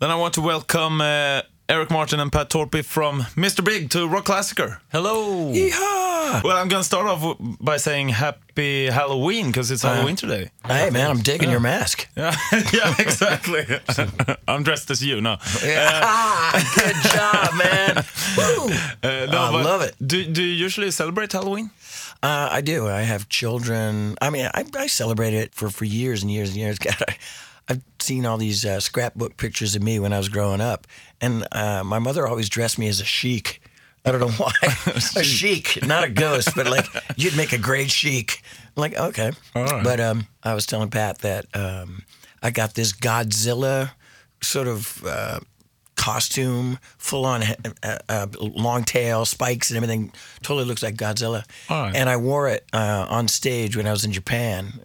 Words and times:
Then 0.00 0.12
I 0.12 0.14
want 0.14 0.34
to 0.34 0.40
welcome 0.40 1.00
uh, 1.00 1.42
Eric 1.68 1.90
Martin 1.90 2.20
and 2.20 2.30
Pat 2.30 2.50
Torpey 2.50 2.84
from 2.84 3.22
Mr. 3.34 3.64
Big 3.64 3.90
to 3.90 4.06
Rockklassiker. 4.06 4.78
Hello. 4.92 5.52
Yeehaw! 5.52 6.44
Well, 6.44 6.56
I'm 6.56 6.68
going 6.68 6.82
to 6.82 6.84
start 6.84 7.06
off 7.08 7.36
by 7.40 7.78
saying 7.78 8.10
Happy 8.10 8.86
Halloween 8.86 9.48
because 9.48 9.72
it's 9.72 9.82
Halloween 9.82 10.14
today. 10.14 10.50
Hey 10.64 10.90
man, 10.90 11.10
I'm 11.10 11.18
digging 11.18 11.50
your 11.50 11.58
mask. 11.58 12.06
Yeah, 12.16 12.36
yeah, 12.72 12.94
exactly. 13.00 13.66
I'm 14.48 14.62
dressed 14.62 14.88
as 14.92 15.02
you, 15.02 15.20
no. 15.20 15.36
Ah, 15.40 16.72
good 16.76 16.96
job, 17.10 17.58
man. 17.58 18.04
Woo. 18.36 18.72
Uh, 19.02 19.26
no, 19.32 19.58
I 19.58 19.62
love 19.64 19.82
it. 19.82 19.96
Do, 20.06 20.24
do 20.24 20.44
you 20.44 20.54
usually 20.54 20.92
celebrate 20.92 21.32
Halloween? 21.32 21.70
Uh, 22.22 22.48
I 22.52 22.60
do. 22.60 22.86
I 22.86 23.00
have 23.00 23.28
children. 23.28 24.16
I 24.20 24.30
mean, 24.30 24.48
I, 24.54 24.64
I 24.76 24.86
celebrate 24.86 25.34
it 25.34 25.54
for, 25.54 25.70
for 25.70 25.86
years 25.86 26.22
and 26.22 26.30
years 26.30 26.50
and 26.50 26.58
years. 26.58 26.78
God, 26.78 26.96
I, 27.08 27.16
I've 27.68 27.82
seen 28.00 28.24
all 28.26 28.38
these 28.38 28.64
uh, 28.64 28.80
scrapbook 28.80 29.36
pictures 29.36 29.76
of 29.76 29.82
me 29.82 29.98
when 29.98 30.12
I 30.12 30.18
was 30.18 30.28
growing 30.28 30.60
up, 30.60 30.86
and 31.20 31.46
uh, 31.52 31.84
my 31.84 31.98
mother 31.98 32.26
always 32.26 32.48
dressed 32.48 32.78
me 32.78 32.88
as 32.88 33.00
a 33.00 33.04
sheik. 33.04 33.60
I 34.04 34.12
don't 34.12 34.20
know 34.20 34.28
why. 34.36 34.52
a 35.16 35.24
sheik, 35.24 35.86
not 35.86 36.04
a 36.04 36.08
ghost, 36.08 36.50
but 36.56 36.66
like 36.66 36.86
you'd 37.16 37.36
make 37.36 37.52
a 37.52 37.58
great 37.58 37.90
sheik. 37.90 38.42
I'm 38.76 38.80
like, 38.80 38.96
okay. 38.96 39.32
But 39.52 40.00
um, 40.00 40.26
I 40.42 40.54
was 40.54 40.66
telling 40.66 40.90
Pat 40.90 41.18
that 41.18 41.46
um, 41.54 42.02
I 42.42 42.50
got 42.50 42.74
this 42.74 42.92
Godzilla 42.92 43.90
sort 44.40 44.68
of 44.68 45.04
uh, 45.04 45.40
costume, 45.96 46.78
full 46.96 47.26
on 47.26 47.42
uh, 47.82 47.98
uh, 48.08 48.26
long 48.40 48.84
tail, 48.84 49.24
spikes, 49.24 49.70
and 49.70 49.76
everything. 49.76 50.12
Totally 50.42 50.64
looks 50.64 50.82
like 50.82 50.94
Godzilla. 50.94 51.44
Right. 51.68 51.94
And 51.94 52.08
I 52.08 52.16
wore 52.16 52.48
it 52.48 52.64
uh, 52.72 53.06
on 53.10 53.28
stage 53.28 53.76
when 53.76 53.86
I 53.86 53.90
was 53.90 54.04
in 54.04 54.12
Japan, 54.12 54.80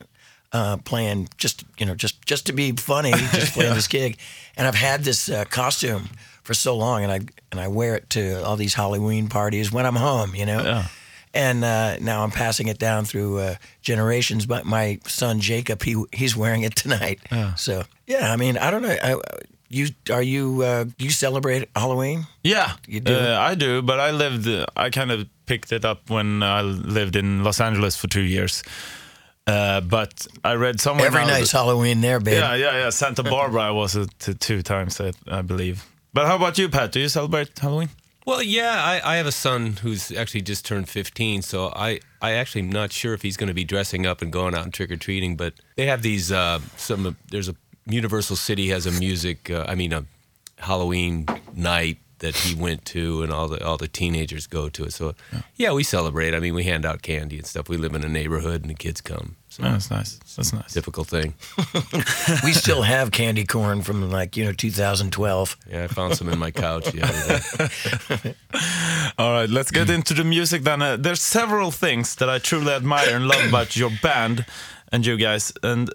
uh, 0.53 0.77
playing 0.77 1.27
just 1.37 1.63
you 1.77 1.85
know 1.85 1.95
just 1.95 2.21
just 2.25 2.45
to 2.47 2.53
be 2.53 2.71
funny, 2.71 3.11
just 3.33 3.53
playing 3.53 3.73
this 3.73 3.87
gig. 3.87 4.17
And 4.55 4.67
I've 4.67 4.75
had 4.75 5.03
this 5.03 5.29
uh, 5.29 5.45
costume 5.45 6.09
for 6.43 6.53
so 6.53 6.77
long, 6.77 7.03
and 7.03 7.11
I 7.11 7.19
and 7.51 7.59
I 7.59 7.67
wear 7.67 7.95
it 7.95 8.09
to 8.11 8.43
all 8.45 8.55
these 8.55 8.75
Halloween 8.75 9.27
parties 9.29 9.71
when 9.71 9.85
I'm 9.85 9.95
home. 9.95 10.35
You 10.35 10.45
know. 10.45 10.63
Yeah. 10.63 10.87
And 11.35 11.63
uh, 11.63 11.97
now 11.97 12.23
I'm 12.23 12.29
passing 12.29 12.67
it 12.67 12.77
down 12.77 13.05
through 13.05 13.39
uh, 13.39 13.55
generations. 13.81 14.45
But 14.45 14.65
my 14.65 14.99
son 15.07 15.39
Jacob, 15.39 15.81
he 15.81 15.95
he's 16.13 16.35
wearing 16.37 16.61
it 16.61 16.75
tonight. 16.75 17.19
So 17.57 17.83
yeah, 18.05 18.31
I 18.31 18.35
mean, 18.37 18.55
I 18.55 18.69
don't 18.69 18.83
know. 18.83 18.95
I, 19.03 19.15
you 19.67 19.87
are 20.11 20.21
you 20.21 20.61
uh, 20.61 20.85
you 20.99 21.09
celebrate 21.09 21.69
Halloween? 21.75 22.27
Yeah, 22.43 22.73
You 22.87 22.99
do? 22.99 23.15
Uh, 23.15 23.51
I 23.51 23.55
do, 23.55 23.81
but 23.81 23.99
I 23.99 24.11
lived. 24.11 24.47
I 24.75 24.91
kind 24.91 25.11
of 25.11 25.27
picked 25.45 25.71
it 25.71 25.83
up 25.85 26.09
when 26.09 26.43
I 26.43 26.61
lived 26.61 27.15
in 27.15 27.43
Los 27.43 27.59
Angeles 27.59 27.95
for 27.97 28.07
two 28.07 28.21
years. 28.21 28.63
Uh, 29.45 29.81
but 29.81 30.25
I 30.43 30.53
read 30.53 30.79
somewhere 30.79 31.07
Every 31.07 31.21
now 31.21 31.27
nice 31.27 31.51
that- 31.51 31.57
Halloween 31.57 32.01
there, 32.01 32.19
babe. 32.19 32.35
Yeah, 32.35 32.55
yeah, 32.55 32.71
yeah. 32.71 32.89
Santa 32.89 33.23
Barbara 33.23 33.61
I 33.63 33.71
was 33.71 33.95
it 33.95 34.09
two 34.39 34.61
times, 34.61 35.01
I, 35.01 35.11
I 35.27 35.41
believe. 35.41 35.85
But 36.13 36.27
how 36.27 36.35
about 36.35 36.57
you, 36.57 36.69
Pat? 36.69 36.91
Do 36.91 36.99
you 36.99 37.09
celebrate 37.09 37.57
Halloween? 37.57 37.89
Well, 38.25 38.41
yeah, 38.41 38.81
I, 38.81 39.13
I 39.13 39.15
have 39.17 39.25
a 39.25 39.33
son 39.33 39.73
who's 39.81 40.09
actually 40.11 40.41
just 40.43 40.65
turned 40.65 40.87
15, 40.87 41.41
so 41.41 41.73
I, 41.75 41.99
I 42.21 42.31
actually 42.33 42.61
am 42.61 42.71
not 42.71 42.93
sure 42.93 43.13
if 43.13 43.21
he's 43.21 43.35
going 43.35 43.49
to 43.49 43.53
be 43.53 43.65
dressing 43.65 44.05
up 44.05 44.21
and 44.21 44.31
going 44.31 44.55
out 44.55 44.63
and 44.63 44.73
trick 44.73 44.91
or 44.91 44.95
treating. 44.95 45.35
But 45.35 45.55
they 45.75 45.87
have 45.87 46.03
these. 46.03 46.31
Uh, 46.31 46.61
some 46.77 47.17
there's 47.29 47.49
a 47.49 47.55
Universal 47.85 48.37
City 48.37 48.69
has 48.69 48.85
a 48.85 48.91
music. 48.91 49.49
Uh, 49.49 49.65
I 49.67 49.75
mean, 49.75 49.91
a 49.91 50.05
Halloween 50.57 51.25
night 51.53 51.97
that 52.23 52.35
he 52.35 52.55
went 52.55 52.85
to, 52.85 53.21
and 53.21 53.31
all 53.31 53.47
the 53.47 53.63
all 53.63 53.77
the 53.77 53.87
teenagers 53.87 54.47
go 54.47 54.69
to 54.69 54.85
it. 54.85 54.93
So 54.93 55.13
yeah, 55.55 55.73
we 55.73 55.83
celebrate. 55.83 56.33
I 56.33 56.39
mean, 56.39 56.55
we 56.55 56.63
hand 56.63 56.85
out 56.85 57.01
candy 57.01 57.37
and 57.37 57.45
stuff. 57.45 57.69
We 57.69 57.77
live 57.77 57.93
in 57.93 58.03
a 58.03 58.09
neighborhood, 58.09 58.61
and 58.61 58.69
the 58.69 58.73
kids 58.75 59.01
come. 59.01 59.35
So 59.49 59.63
Oh, 59.63 59.71
that's 59.73 59.91
nice. 59.91 60.19
That's 60.35 60.51
nice. 60.53 60.73
difficult 60.73 61.07
thing. 61.07 61.35
we 62.43 62.53
still 62.53 62.81
have 62.81 63.11
candy 63.11 63.45
corn 63.45 63.81
from 63.83 64.09
like 64.09 64.35
you 64.37 64.45
know 64.45 64.53
2012. 64.53 65.57
Yeah, 65.69 65.83
I 65.83 65.87
found 65.87 66.15
some 66.15 66.29
in 66.29 66.39
my 66.39 66.49
couch 66.51 66.85
the 66.91 67.01
other 67.03 68.23
day. 68.23 68.35
All 69.17 69.31
right, 69.31 69.49
let's 69.49 69.69
get 69.71 69.89
into 69.89 70.13
the 70.13 70.23
music 70.23 70.63
then. 70.63 70.81
Uh, 70.81 70.97
there's 70.97 71.21
several 71.21 71.71
things 71.71 72.15
that 72.15 72.29
I 72.29 72.39
truly 72.39 72.71
admire 72.73 73.15
and 73.15 73.27
love 73.27 73.45
about 73.47 73.75
your 73.75 73.91
band 74.01 74.45
and 74.91 75.05
you 75.05 75.17
guys. 75.17 75.53
And 75.61 75.89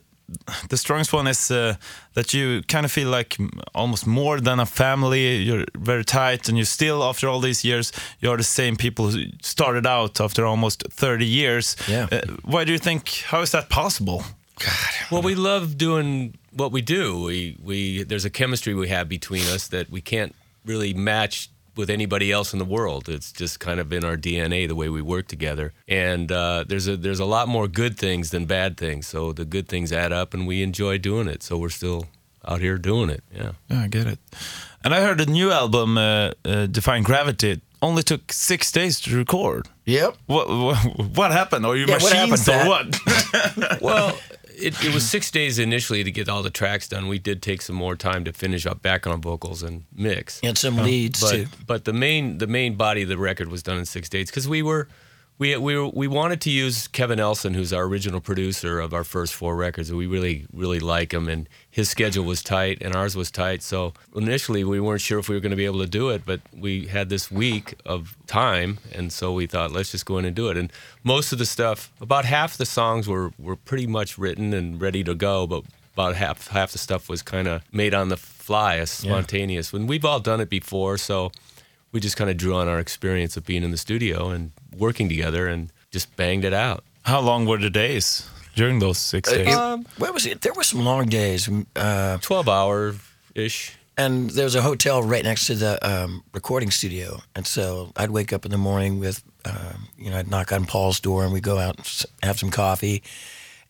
the 0.69 0.77
strongest 0.77 1.13
one 1.13 1.27
is 1.27 1.51
uh, 1.51 1.75
that 2.15 2.35
you 2.35 2.63
kind 2.69 2.85
of 2.85 2.93
feel 2.93 3.09
like 3.09 3.37
almost 3.75 4.07
more 4.07 4.41
than 4.41 4.61
a 4.61 4.67
family. 4.67 5.37
You're 5.37 5.65
very 5.77 6.05
tight, 6.05 6.49
and 6.49 6.59
you 6.59 6.65
still, 6.65 7.03
after 7.03 7.29
all 7.29 7.41
these 7.41 7.65
years, 7.65 7.93
you 8.21 8.31
are 8.31 8.37
the 8.37 8.43
same 8.43 8.77
people 8.77 9.11
who 9.11 9.25
started 9.43 9.87
out 9.87 10.21
after 10.21 10.45
almost 10.45 10.85
30 10.91 11.25
years. 11.25 11.77
Yeah. 11.89 12.09
Uh, 12.13 12.21
why 12.45 12.65
do 12.65 12.73
you 12.73 12.79
think? 12.79 13.23
How 13.27 13.43
is 13.43 13.51
that 13.53 13.69
possible? 13.69 14.23
Well, 15.11 15.23
we 15.23 15.35
love 15.35 15.79
doing 15.79 16.37
what 16.53 16.73
we 16.73 16.83
do. 16.83 17.23
We 17.23 17.57
we 17.63 18.03
there's 18.03 18.25
a 18.25 18.31
chemistry 18.31 18.75
we 18.75 18.89
have 18.89 19.09
between 19.09 19.47
us 19.55 19.69
that 19.69 19.89
we 19.89 20.01
can't 20.01 20.35
really 20.65 20.93
match 20.95 21.49
with 21.79 21.89
anybody 21.89 22.31
else 22.33 22.53
in 22.53 22.59
the 22.59 22.65
world. 22.65 23.09
It's 23.09 23.33
just 23.33 23.61
kind 23.61 23.81
of 23.81 23.93
in 23.93 24.05
our 24.05 24.17
DNA 24.17 24.67
the 24.69 24.75
way 24.75 24.89
we 24.91 25.01
work 25.01 25.29
together. 25.29 25.73
And 25.87 26.31
uh, 26.31 26.65
there's 26.69 26.89
a 26.89 26.97
there's 26.97 27.21
a 27.21 27.25
lot 27.25 27.49
more 27.49 27.69
good 27.69 27.97
things 27.97 28.31
than 28.31 28.45
bad 28.45 28.77
things. 28.77 29.07
So 29.07 29.33
the 29.33 29.45
good 29.45 29.69
things 29.69 29.93
add 29.93 30.13
up, 30.13 30.35
and 30.35 30.47
we 30.47 30.63
enjoy 30.63 30.99
doing 30.99 31.29
it. 31.29 31.43
So 31.43 31.57
we're 31.57 31.71
still 31.71 32.07
out 32.47 32.61
here 32.61 32.79
doing 32.79 33.11
it. 33.11 33.23
Yeah. 33.35 33.53
Yeah, 33.69 33.83
I 33.83 33.89
get 33.89 34.07
it. 34.07 34.19
And 34.85 34.95
I 34.95 35.01
heard 35.01 35.19
the 35.19 35.27
new 35.27 35.51
album, 35.51 35.99
uh, 35.99 36.33
uh, 36.45 36.67
Defying 36.67 37.03
Gravity, 37.03 37.61
only 37.83 38.03
took 38.03 38.33
six 38.33 38.73
days 38.73 39.01
to 39.03 39.17
record. 39.17 39.69
Yep. 39.87 40.17
What 40.27 40.49
what, 40.49 40.77
what 41.17 41.31
happened? 41.31 41.65
Are 41.65 41.77
you 41.77 41.87
Yeah, 41.87 41.99
what 41.99 42.13
machines 42.13 42.47
happened, 42.47 42.97
or 43.07 43.69
what? 43.69 43.81
Well, 43.83 44.19
it, 44.61 44.85
it 44.85 44.95
was 44.95 45.09
six 45.09 45.31
days 45.31 45.59
initially 45.59 46.05
to 46.05 46.11
get 46.11 46.29
all 46.29 46.43
the 46.43 46.51
tracks 46.51 46.89
done. 46.89 47.09
We 47.09 47.19
did 47.19 47.43
take 47.43 47.63
some 47.63 47.77
more 47.77 47.97
time 47.97 48.25
to 48.25 48.33
finish 48.33 48.67
up 48.67 48.83
background 48.83 49.23
vocals 49.23 49.63
and 49.63 49.85
mix. 49.95 50.41
And 50.43 50.57
some 50.57 50.77
leads 50.77 51.21
but 51.21 51.33
too. 51.33 51.47
but 51.67 51.85
the 51.85 51.93
main 51.93 52.39
the 52.39 52.47
main 52.47 52.75
body 52.75 53.03
of 53.03 53.09
the 53.09 53.19
record 53.19 53.49
was 53.49 53.63
done 53.63 53.79
in 53.79 53.87
six 53.87 54.09
days 54.09 54.31
because 54.31 54.49
we 54.49 54.63
were 54.63 54.89
we 55.39 55.57
we 55.57 55.81
we 55.91 56.09
wanted 56.09 56.41
to 56.43 56.51
use 56.51 56.89
Kevin 56.89 57.21
Elson, 57.21 57.55
who's 57.55 57.73
our 57.73 57.85
original 57.85 58.21
producer 58.21 58.81
of 58.81 58.93
our 58.93 59.05
first 59.05 59.35
four 59.35 59.55
records. 59.57 59.93
We 59.93 60.07
really 60.07 60.47
really 60.53 60.81
like 60.81 61.15
him, 61.15 61.29
and 61.29 61.49
his 61.71 61.89
schedule 61.89 62.25
was 62.25 62.43
tight, 62.43 62.79
and 62.81 62.95
ours 62.95 63.15
was 63.15 63.31
tight. 63.31 63.63
So 63.63 63.95
initially, 64.17 64.65
we 64.65 64.81
weren't 64.81 65.01
sure 65.01 65.19
if 65.19 65.29
we 65.29 65.37
were 65.37 65.41
going 65.41 65.51
to 65.51 65.57
be 65.57 65.65
able 65.65 65.79
to 65.81 65.87
do 65.87 66.11
it, 66.11 66.23
but 66.27 66.41
we 66.53 66.87
had 66.87 67.09
this 67.09 67.31
week 67.31 67.75
of 67.87 68.17
time, 68.27 68.79
and 68.93 69.13
so 69.13 69.33
we 69.33 69.47
thought, 69.47 69.71
let's 69.71 69.93
just 69.93 70.07
go 70.07 70.19
in 70.19 70.25
and 70.25 70.35
do 70.35 70.49
it. 70.49 70.57
And 70.57 70.73
most 71.05 71.33
of 71.33 71.39
the 71.39 71.47
stuff, 71.47 71.93
about 72.01 72.25
half 72.25 72.57
the 72.57 72.67
songs 72.67 73.07
were 73.09 73.33
were 73.39 73.57
pretty 73.57 73.87
much 73.87 74.19
written 74.19 74.53
and 74.53 74.81
ready 74.81 75.05
to 75.05 75.15
go, 75.15 75.47
but 75.47 75.65
about 75.95 76.17
half 76.17 76.49
half 76.49 76.73
the 76.73 76.79
stuff 76.79 77.09
was 77.09 77.23
kind 77.23 77.47
of 77.47 77.63
made 77.73 77.95
on 77.95 78.09
the 78.09 78.17
fly, 78.17 78.79
as 78.79 78.91
spontaneous. 78.91 79.73
When 79.73 79.87
we've 79.87 80.05
all 80.05 80.21
done 80.21 80.41
it 80.41 80.51
before, 80.51 80.99
so 80.99 81.31
we 81.93 82.01
just 82.01 82.17
kind 82.17 82.31
of 82.31 82.37
drew 82.37 82.55
on 82.55 82.69
our 82.69 82.79
experience 82.79 83.37
of 83.37 83.47
being 83.47 83.63
in 83.63 83.71
the 83.71 83.77
studio 83.77 84.29
and 84.31 84.53
working 84.79 85.09
together 85.09 85.47
and 85.47 85.71
just 85.91 86.15
banged 86.17 86.45
it 86.45 86.53
out. 86.55 86.85
How 87.03 87.21
long 87.21 87.47
were 87.47 87.59
the 87.59 87.71
days 87.71 88.29
during 88.55 88.79
those 88.81 88.99
six 88.99 89.31
days? 89.33 89.49
It- 89.49 89.87
what 89.99 90.13
was 90.15 90.27
it? 90.27 90.41
There 90.43 90.53
were 90.53 90.63
some 90.65 90.85
long 90.85 91.07
days, 91.07 91.49
uh, 91.77 92.19
12 92.19 92.49
hour 92.49 92.95
ish. 93.35 93.73
and 93.97 94.31
there 94.31 94.45
was 94.45 94.55
a 94.55 94.63
hotel 94.63 95.03
right 95.03 95.25
next 95.25 95.47
to 95.47 95.55
the 95.55 95.79
um, 95.89 96.23
recording 96.35 96.71
studio. 96.71 97.21
And 97.35 97.47
so 97.47 97.93
I'd 97.97 98.11
wake 98.11 98.33
up 98.33 98.45
in 98.45 98.51
the 98.51 98.59
morning 98.59 99.01
with, 99.01 99.23
um, 99.45 99.89
you 99.97 100.11
know, 100.11 100.19
I'd 100.19 100.29
knock 100.31 100.53
on 100.53 100.67
Paul's 100.67 101.01
door, 101.01 101.25
and 101.25 101.33
we'd 101.33 101.43
go 101.43 101.59
out 101.59 101.77
and 101.79 102.05
have 102.23 102.39
some 102.39 102.51
coffee, 102.51 103.03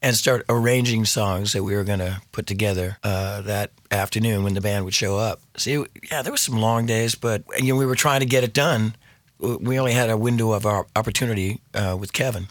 and 0.03 0.15
start 0.17 0.45
arranging 0.49 1.05
songs 1.07 1.53
that 1.53 1.63
we 1.65 1.75
were 1.75 1.85
going 1.85 1.99
to 1.99 2.21
put 2.33 2.47
together 2.47 2.99
uh, 3.03 3.41
that 3.43 3.71
afternoon 3.91 4.43
when 4.45 4.55
the 4.55 4.61
band 4.61 4.85
would 4.85 4.95
show 4.95 5.17
up. 5.17 5.41
See, 5.57 5.85
yeah, 6.11 6.23
there 6.23 6.31
was 6.33 6.41
some 6.43 6.59
long 6.61 6.87
days, 6.87 7.15
but 7.15 7.43
you 7.59 7.73
know, 7.73 7.77
we 7.79 7.87
were 7.87 7.97
trying 7.97 8.21
to 8.21 8.27
get 8.27 8.45
it 8.45 8.53
done. 8.53 8.95
We 9.39 9.79
only 9.79 9.93
had 9.93 10.11
a 10.11 10.17
window 10.17 10.53
of 10.53 10.67
our 10.67 10.87
opportunity 10.97 11.61
uh, 11.75 11.97
with 11.99 12.13
Kevin, 12.13 12.49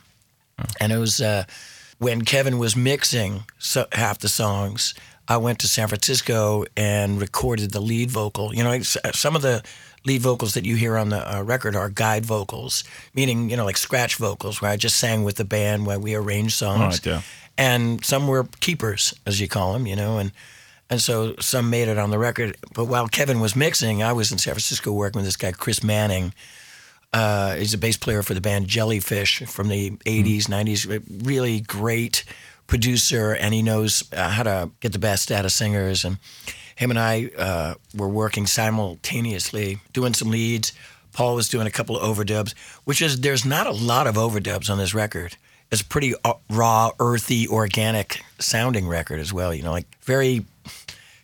and 0.80 0.92
it 0.92 0.98
was 0.98 1.20
uh, 1.20 1.44
when 2.00 2.24
Kevin 2.24 2.58
was 2.60 2.76
mixing 2.76 3.44
so, 3.60 3.86
half 3.92 4.20
the 4.20 4.30
songs. 4.30 4.94
I 5.30 5.36
went 5.36 5.60
to 5.60 5.68
San 5.68 5.90
Francisco 5.90 6.64
and 6.78 7.20
recorded 7.20 7.72
the 7.72 7.82
lead 7.82 8.10
vocal. 8.10 8.56
You 8.56 8.64
know, 8.64 8.80
some 8.82 9.36
of 9.36 9.42
the 9.42 9.62
lead 10.06 10.22
vocals 10.22 10.54
that 10.54 10.66
you 10.66 10.78
hear 10.78 10.98
on 10.98 11.10
the 11.10 11.38
uh, 11.38 11.42
record 11.44 11.76
are 11.76 11.90
guide 11.90 12.26
vocals, 12.26 12.84
meaning 13.14 13.50
you 13.50 13.58
know 13.58 13.66
like 13.66 13.78
scratch 13.78 14.16
vocals, 14.16 14.62
where 14.62 14.72
I 14.72 14.78
just 14.78 14.98
sang 14.98 15.24
with 15.24 15.36
the 15.36 15.46
band 15.46 15.86
where 15.86 16.00
we 16.00 16.16
arranged 16.16 16.54
songs. 16.54 17.06
Right, 17.06 17.06
yeah. 17.06 17.22
And 17.58 18.06
some 18.06 18.28
were 18.28 18.46
keepers, 18.60 19.14
as 19.26 19.42
you 19.42 19.48
call 19.48 19.74
them, 19.74 19.86
you 19.86 19.96
know, 19.96 20.18
and 20.18 20.32
and 20.90 21.02
so 21.02 21.36
some 21.40 21.70
made 21.70 21.88
it 21.90 21.98
on 21.98 22.10
the 22.10 22.20
record. 22.20 22.58
But 22.74 22.86
while 22.86 23.08
Kevin 23.08 23.40
was 23.40 23.56
mixing, 23.56 24.02
I 24.02 24.14
was 24.14 24.32
in 24.32 24.38
San 24.38 24.54
Francisco 24.54 24.92
working 24.94 25.20
with 25.20 25.26
this 25.26 25.36
guy 25.36 25.52
Chris 25.52 25.84
Manning. 25.84 26.34
Uh, 27.14 27.56
he's 27.56 27.74
a 27.74 27.78
bass 27.78 27.98
player 27.98 28.22
for 28.22 28.34
the 28.34 28.42
band 28.42 28.68
Jellyfish 28.68 29.44
from 29.48 29.70
the 29.70 29.92
80s, 29.92 30.44
90s. 30.48 31.26
Really 31.26 31.62
great 31.62 32.24
producer, 32.68 33.34
and 33.34 33.54
he 33.54 33.62
knows 33.62 34.04
uh, 34.14 34.30
how 34.30 34.44
to 34.44 34.72
get 34.82 34.92
the 34.92 35.00
best 35.00 35.32
out 35.32 35.46
of 35.46 35.52
singers. 35.52 36.04
And 36.04 36.18
him 36.76 36.90
and 36.92 37.00
I 37.00 37.32
uh, 37.38 37.74
were 37.96 38.10
working 38.10 38.46
simultaneously, 38.46 39.80
doing 39.94 40.14
some 40.14 40.30
leads. 40.30 40.74
Paul 41.14 41.36
was 41.36 41.50
doing 41.50 41.66
a 41.66 41.72
couple 41.72 41.98
of 41.98 42.04
overdubs, 42.18 42.54
which 42.84 43.02
is 43.02 43.22
there's 43.22 43.46
not 43.46 43.66
a 43.68 43.72
lot 43.72 44.06
of 44.06 44.16
overdubs 44.16 44.70
on 44.70 44.78
this 44.78 44.94
record. 44.94 45.38
It's 45.72 45.82
a 45.82 45.86
pretty 45.86 46.14
uh, 46.24 46.34
raw, 46.50 46.92
earthy, 47.00 47.48
organic 47.48 48.22
sounding 48.40 48.88
record 48.88 49.20
as 49.20 49.34
well. 49.34 49.54
You 49.54 49.64
know, 49.64 49.72
like 49.72 49.88
very 50.04 50.46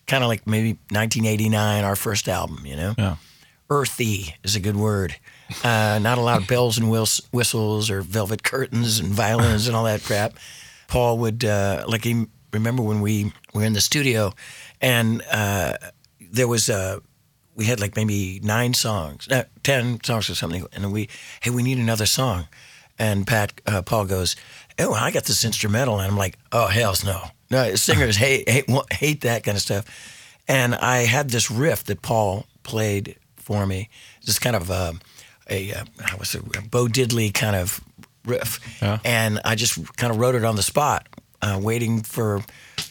kind 0.07 0.23
of 0.23 0.29
like 0.29 0.47
maybe 0.47 0.73
1989, 0.89 1.83
our 1.83 1.95
first 1.95 2.27
album. 2.27 2.65
You 2.65 2.75
know, 2.75 2.95
Yeah. 2.97 3.15
earthy 3.69 4.35
is 4.43 4.55
a 4.55 4.59
good 4.59 4.75
word. 4.75 5.15
Uh, 5.63 5.99
not 6.01 6.17
a 6.17 6.21
lot 6.21 6.41
of 6.41 6.47
bells 6.47 6.77
and 6.77 6.89
whis- 6.89 7.21
whistles 7.31 7.89
or 7.89 8.01
velvet 8.01 8.43
curtains 8.43 8.99
and 8.99 9.09
violins 9.09 9.67
and 9.67 9.75
all 9.75 9.83
that 9.83 10.01
crap. 10.03 10.33
Paul 10.87 11.17
would 11.19 11.43
uh, 11.43 11.85
like 11.87 12.03
he 12.03 12.25
remember 12.51 12.83
when 12.83 13.01
we 13.01 13.33
were 13.53 13.63
in 13.63 13.73
the 13.73 13.81
studio, 13.81 14.33
and 14.81 15.21
uh, 15.31 15.73
there 16.31 16.47
was 16.47 16.69
uh, 16.69 16.99
we 17.55 17.65
had 17.65 17.79
like 17.79 17.95
maybe 17.95 18.39
nine 18.43 18.73
songs, 18.73 19.27
uh, 19.29 19.43
ten 19.63 19.99
songs 20.03 20.29
or 20.29 20.35
something, 20.35 20.65
and 20.73 20.91
we 20.93 21.09
hey 21.41 21.49
we 21.49 21.63
need 21.63 21.77
another 21.77 22.05
song, 22.05 22.47
and 22.97 23.27
Pat 23.27 23.59
uh, 23.65 23.81
Paul 23.81 24.05
goes, 24.05 24.35
oh 24.79 24.93
I 24.93 25.11
got 25.11 25.25
this 25.25 25.43
instrumental, 25.43 25.99
and 25.99 26.11
I'm 26.11 26.17
like 26.17 26.37
oh 26.51 26.67
hell's 26.67 27.03
no, 27.03 27.21
no 27.49 27.75
singers 27.75 28.17
hate 28.17 28.47
hate 28.47 28.69
hate 28.91 29.21
that 29.21 29.43
kind 29.43 29.55
of 29.55 29.61
stuff, 29.61 29.85
and 30.47 30.75
I 30.75 31.05
had 31.05 31.29
this 31.29 31.51
riff 31.51 31.83
that 31.85 32.01
Paul 32.01 32.45
played 32.63 33.17
for 33.35 33.65
me, 33.65 33.89
just 34.21 34.41
kind 34.41 34.55
of 34.55 34.71
uh, 34.71 34.93
a 35.49 35.73
uh, 35.73 35.83
how 36.01 36.17
was 36.17 36.35
it, 36.35 36.41
a 36.57 36.61
Bo 36.61 36.87
Diddley 36.87 37.33
kind 37.33 37.55
of 37.55 37.81
riff, 38.25 38.59
Yeah. 38.81 38.99
and 39.03 39.39
I 39.45 39.55
just 39.55 39.95
kind 39.97 40.11
of 40.11 40.19
wrote 40.19 40.35
it 40.35 40.45
on 40.45 40.55
the 40.55 40.63
spot, 40.63 41.07
uh, 41.41 41.59
waiting 41.61 42.01
for 42.03 42.43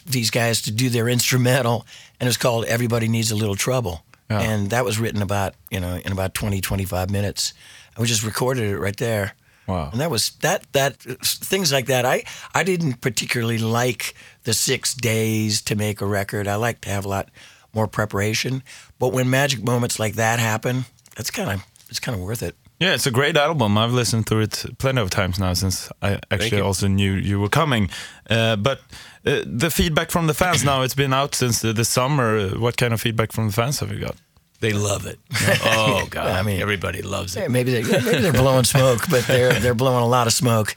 these 0.05 0.29
guys 0.31 0.61
to 0.63 0.71
do 0.71 0.89
their 0.89 1.07
instrumental, 1.17 1.85
and 2.19 2.27
it's 2.27 2.37
called 2.37 2.65
"Everybody 2.65 3.07
Needs 3.07 3.31
a 3.31 3.35
Little 3.35 3.55
Trouble," 3.55 4.03
Yeah. 4.29 4.41
and 4.41 4.69
that 4.69 4.85
was 4.85 4.99
written 4.99 5.21
about 5.21 5.55
you 5.71 5.79
know 5.79 5.95
in 6.05 6.11
about 6.11 6.33
20, 6.33 6.61
25 6.61 7.09
minutes. 7.09 7.53
I 7.97 8.03
just 8.05 8.23
recorded 8.23 8.63
it 8.63 8.79
right 8.79 8.97
there. 8.97 9.33
Wow. 9.67 9.89
And 9.91 10.01
that 10.01 10.11
was 10.11 10.31
that 10.41 10.65
that 10.73 10.97
things 10.99 11.71
like 11.71 11.85
that. 11.85 12.05
I 12.05 12.23
I 12.53 12.63
didn't 12.63 12.99
particularly 13.01 13.57
like 13.59 14.13
the 14.43 14.53
six 14.53 14.93
days 14.93 15.61
to 15.63 15.75
make 15.75 16.01
a 16.01 16.05
record. 16.05 16.47
I 16.47 16.55
like 16.55 16.81
to 16.81 16.89
have 16.89 17.05
a 17.05 17.09
lot 17.09 17.29
more 17.73 17.87
preparation. 17.87 18.61
But 18.99 19.13
when 19.13 19.29
magic 19.29 19.63
moments 19.63 19.99
like 19.99 20.15
that 20.15 20.39
happen, 20.39 20.85
that's 21.15 21.31
kind 21.31 21.49
of 21.49 21.63
it's 21.93 21.99
kind 21.99 22.15
of 22.17 22.23
worth 22.25 22.41
it. 22.41 22.55
Yeah, 22.79 22.95
it's 22.95 23.05
a 23.07 23.11
great 23.11 23.37
album. 23.37 23.77
I've 23.77 23.93
listened 23.93 24.25
to 24.27 24.39
it 24.39 24.65
plenty 24.77 25.01
of 25.01 25.09
times 25.09 25.37
now 25.39 25.53
since 25.53 25.89
I 26.01 26.19
actually 26.31 26.61
also 26.61 26.87
knew 26.87 27.13
you 27.13 27.39
were 27.39 27.49
coming. 27.49 27.89
Uh, 28.29 28.55
but 28.55 28.79
uh, 29.25 29.41
the 29.45 29.69
feedback 29.69 30.11
from 30.11 30.27
the 30.27 30.33
fans 30.33 30.63
now, 30.63 30.81
it's 30.83 30.95
been 30.95 31.13
out 31.13 31.35
since 31.35 31.61
the, 31.61 31.71
the 31.73 31.85
summer. 31.85 32.37
Uh, 32.37 32.59
What 32.59 32.75
kind 32.77 32.93
of 32.93 32.99
feedback 33.01 33.31
from 33.31 33.47
the 33.47 33.53
fans 33.53 33.79
have 33.79 33.91
you 33.91 33.99
got? 33.99 34.15
They 34.59 34.73
love 34.73 35.05
it. 35.05 35.19
oh 35.65 36.07
God, 36.09 36.27
I 36.27 36.41
mean- 36.41 36.61
everybody 36.61 37.01
loves 37.01 37.35
Yeah, 37.35 37.45
it. 37.45 37.51
maybe 37.51 37.71
they 37.71 37.83
maybe 37.83 38.21
they're 38.21 38.33
blowing 38.43 38.63
smoke, 38.65 39.01
but 39.09 39.27
they're 39.27 39.53
they're 39.61 39.75
blowing 39.75 40.03
a 40.03 40.07
lot 40.07 40.25
of 40.27 40.33
smoke. 40.33 40.75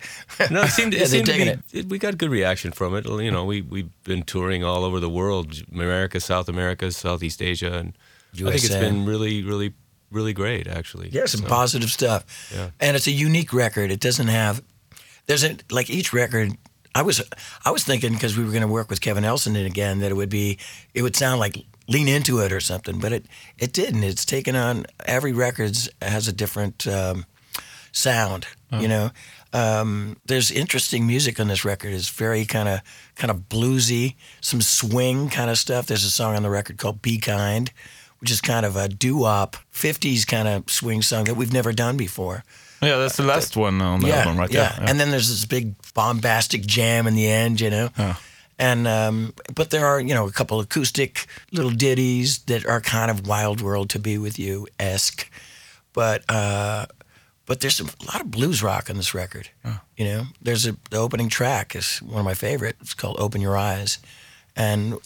No, 0.50 0.62
it 0.62 0.70
seemed, 0.70 0.92
Yeah, 0.92 0.98
they're 1.06 1.08
seemed 1.08 1.26
to 1.26 1.32
be, 1.72 1.78
it- 1.78 1.88
we 1.88 1.98
got 1.98 2.18
good 2.18 2.30
reaction 2.30 2.72
from 2.72 2.94
it. 2.96 3.04
You 3.06 3.30
know, 3.30 3.44
we 3.46 3.62
we've 3.62 3.90
been 4.04 4.22
touring 4.22 4.64
all 4.64 4.84
over 4.84 5.00
the 5.00 5.10
world, 5.10 5.48
America, 5.72 6.20
South 6.20 6.48
America, 6.48 6.90
Southeast 6.90 7.40
Asia, 7.42 7.72
and 7.78 7.92
I 8.34 8.50
think 8.50 8.64
it's 8.64 8.68
been 8.86 9.06
really, 9.06 9.42
really, 9.44 9.72
really 10.10 10.32
great 10.32 10.66
actually. 10.66 11.08
Yeah, 11.10 11.26
some 11.26 11.42
So, 11.42 11.48
positive 11.48 11.90
stuff. 11.90 12.24
Yeah. 12.54 12.70
And 12.80 12.96
it's 12.96 13.06
a 13.06 13.12
unique 13.12 13.52
record. 13.52 13.90
It 13.90 14.00
doesn't 14.00 14.28
have 14.28 14.62
there's 15.26 15.44
a 15.44 15.56
like 15.70 15.90
each 15.90 16.12
record 16.12 16.56
I 16.94 17.02
was 17.02 17.22
I 17.64 17.70
was 17.70 17.84
thinking 17.84 18.12
because 18.14 18.36
we 18.38 18.44
were 18.44 18.50
going 18.50 18.62
to 18.62 18.68
work 18.68 18.88
with 18.88 19.00
Kevin 19.00 19.24
Elson 19.24 19.56
again 19.56 19.98
that 19.98 20.10
it 20.10 20.14
would 20.14 20.30
be 20.30 20.58
it 20.94 21.02
would 21.02 21.16
sound 21.16 21.40
like 21.40 21.64
lean 21.88 22.08
into 22.08 22.40
it 22.40 22.52
or 22.52 22.60
something, 22.60 22.98
but 22.98 23.12
it 23.12 23.26
it 23.58 23.72
didn't. 23.72 24.02
It's 24.04 24.24
taken 24.24 24.56
on 24.56 24.86
every 25.04 25.32
record 25.32 25.76
has 26.00 26.26
a 26.28 26.32
different 26.32 26.86
um, 26.86 27.26
sound, 27.92 28.46
you 28.72 28.88
know. 28.88 29.10
Um, 29.52 30.16
there's 30.26 30.50
interesting 30.50 31.06
music 31.06 31.40
on 31.40 31.48
this 31.48 31.64
record. 31.64 31.92
It's 31.92 32.08
very 32.08 32.44
kind 32.44 32.68
of 32.68 32.80
kind 33.14 33.30
of 33.30 33.48
bluesy, 33.48 34.16
some 34.40 34.60
swing 34.60 35.28
kind 35.30 35.50
of 35.50 35.58
stuff. 35.58 35.86
There's 35.86 36.04
a 36.04 36.10
song 36.10 36.34
on 36.36 36.42
the 36.42 36.50
record 36.50 36.78
called 36.78 37.00
"Be 37.02 37.18
Kind," 37.18 37.72
which 38.20 38.30
is 38.30 38.40
kind 38.40 38.66
of 38.66 38.76
a 38.76 38.88
doo-wop, 38.88 39.56
'50s 39.72 40.26
kind 40.26 40.48
of 40.48 40.70
swing 40.70 41.02
song 41.02 41.24
that 41.24 41.34
we've 41.34 41.52
never 41.52 41.72
done 41.72 41.96
before. 41.96 42.44
Yeah, 42.82 42.96
that's 42.96 43.16
the 43.16 43.22
last 43.22 43.56
one 43.56 43.80
on 43.80 44.00
the 44.00 44.08
yeah, 44.08 44.16
album, 44.16 44.36
right? 44.36 44.50
yeah. 44.50 44.76
And 44.78 45.00
then 45.00 45.10
there's 45.10 45.28
this 45.28 45.46
big 45.46 45.74
bombastic 45.94 46.66
jam 46.66 47.06
in 47.06 47.14
the 47.14 47.26
end, 47.26 47.60
you 47.60 47.70
know. 47.70 47.88
Yeah. 47.98 48.16
And 48.58 48.86
um, 48.86 49.34
but 49.54 49.70
there 49.70 49.86
are 49.86 50.00
you 50.00 50.14
know 50.14 50.26
a 50.26 50.32
couple 50.32 50.60
acoustic 50.60 51.26
little 51.52 51.70
ditties 51.70 52.38
that 52.44 52.64
are 52.66 52.80
kind 52.80 53.10
of 53.10 53.26
Wild 53.26 53.60
World 53.60 53.90
to 53.90 53.98
Be 53.98 54.16
with 54.18 54.38
You 54.38 54.66
esque, 54.78 55.30
but 55.92 56.24
uh, 56.30 56.86
but 57.44 57.60
there's 57.60 57.76
some, 57.76 57.90
a 58.02 58.04
lot 58.06 58.20
of 58.20 58.30
blues 58.30 58.62
rock 58.62 58.88
on 58.88 58.96
this 58.96 59.14
record. 59.14 59.50
You 59.96 60.04
know, 60.04 60.22
there's 60.40 60.66
a 60.66 60.76
the 60.90 60.96
opening 60.96 61.28
track 61.28 61.76
is 61.76 61.98
one 61.98 62.20
of 62.20 62.24
my 62.24 62.34
favorite. 62.34 62.76
It's 62.80 62.94
called 62.94 63.16
Open 63.18 63.42
Your 63.42 63.56
Eyes, 63.58 63.98
and 64.56 64.98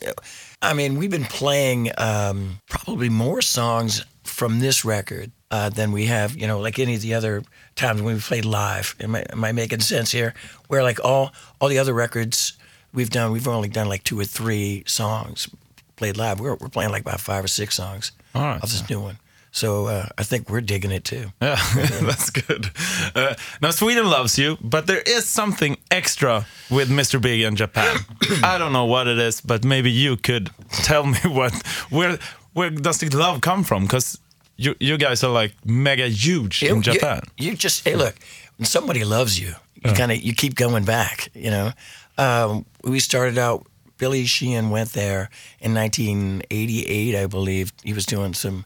I 0.62 0.74
mean 0.74 0.96
we've 0.96 1.10
been 1.10 1.24
playing 1.24 1.90
um, 1.98 2.60
probably 2.68 3.08
more 3.08 3.42
songs 3.42 4.04
from 4.24 4.60
this 4.60 4.84
record 4.84 5.32
uh, 5.50 5.68
than 5.68 5.92
we 5.92 6.06
have, 6.06 6.36
you 6.36 6.46
know, 6.46 6.60
like 6.60 6.78
any 6.78 6.94
of 6.94 7.02
the 7.02 7.14
other 7.14 7.42
times 7.74 8.00
when 8.00 8.14
we 8.14 8.20
played 8.20 8.44
live. 8.44 8.94
Am 9.00 9.14
I, 9.14 9.24
am 9.30 9.44
I 9.44 9.52
making 9.52 9.80
sense 9.80 10.12
here? 10.12 10.34
Where 10.68 10.82
like 10.82 11.02
all 11.04 11.32
all 11.60 11.68
the 11.68 11.78
other 11.78 11.92
records 11.92 12.54
we've 12.92 13.10
done, 13.10 13.32
we've 13.32 13.48
only 13.48 13.68
done 13.68 13.88
like 13.88 14.04
two 14.04 14.18
or 14.18 14.24
three 14.24 14.84
songs 14.86 15.48
played 15.96 16.16
live. 16.16 16.40
We're 16.40 16.54
we're 16.54 16.68
playing 16.68 16.92
like 16.92 17.02
about 17.02 17.20
five 17.20 17.44
or 17.44 17.48
six 17.48 17.74
songs 17.74 18.12
right. 18.34 18.56
of 18.62 18.70
this 18.70 18.88
new 18.88 19.00
one. 19.00 19.18
So 19.52 19.86
uh, 19.86 20.06
I 20.16 20.22
think 20.22 20.48
we're 20.48 20.60
digging 20.60 20.92
it 20.92 21.04
too. 21.04 21.32
Yeah, 21.42 21.58
that's 22.02 22.30
good. 22.30 22.70
Uh, 23.14 23.34
now 23.60 23.70
Sweden 23.70 24.06
loves 24.08 24.38
you, 24.38 24.56
but 24.60 24.86
there 24.86 25.00
is 25.00 25.26
something 25.26 25.76
extra 25.90 26.46
with 26.70 26.88
Mr. 26.88 27.20
Big 27.20 27.40
in 27.40 27.56
Japan. 27.56 27.98
I 28.44 28.58
don't 28.58 28.72
know 28.72 28.86
what 28.86 29.08
it 29.08 29.18
is, 29.18 29.40
but 29.40 29.64
maybe 29.64 29.90
you 29.90 30.16
could 30.16 30.50
tell 30.70 31.04
me 31.04 31.18
what 31.24 31.52
where 31.90 32.18
where 32.52 32.70
does 32.70 32.98
the 32.98 33.16
love 33.16 33.40
come 33.40 33.64
from? 33.64 33.82
Because 33.84 34.18
you 34.56 34.74
you 34.78 34.96
guys 34.98 35.24
are 35.24 35.32
like 35.32 35.54
mega 35.64 36.08
huge 36.08 36.62
in 36.62 36.82
Japan. 36.82 37.22
You, 37.36 37.50
you 37.50 37.56
just 37.56 37.84
hey, 37.84 37.96
look. 37.96 38.14
When 38.56 38.66
somebody 38.66 39.04
loves 39.04 39.40
you, 39.40 39.54
you 39.74 39.92
kind 39.94 40.12
of 40.12 40.20
you 40.20 40.34
keep 40.34 40.54
going 40.54 40.84
back. 40.84 41.28
You 41.34 41.50
know, 41.50 41.72
um, 42.18 42.66
we 42.84 43.00
started 43.00 43.38
out. 43.38 43.66
Billy 43.96 44.24
Sheehan 44.24 44.70
went 44.70 44.92
there 44.94 45.28
in 45.60 45.74
1988, 45.74 47.14
I 47.14 47.26
believe. 47.26 47.70
He 47.84 47.92
was 47.92 48.06
doing 48.06 48.32
some 48.32 48.64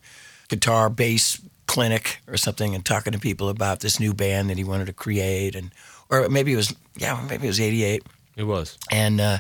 guitar 0.55 0.91
bass 0.91 1.41
clinic 1.67 2.21
or 2.29 2.37
something 2.37 2.75
and 2.75 2.85
talking 2.85 3.13
to 3.13 3.19
people 3.19 3.49
about 3.49 3.81
this 3.81 3.99
new 3.99 4.13
band 4.15 4.51
that 4.51 4.59
he 4.59 4.65
wanted 4.65 4.87
to 4.87 4.93
create, 4.93 5.55
and 5.55 5.71
or 6.11 6.29
maybe 6.29 6.53
it 6.53 6.57
was 6.57 6.75
yeah, 6.97 7.21
maybe 7.29 7.45
it 7.47 7.51
was 7.51 7.61
88 7.61 8.03
It 8.37 8.45
was. 8.45 8.79
and 8.91 9.21
uh, 9.21 9.39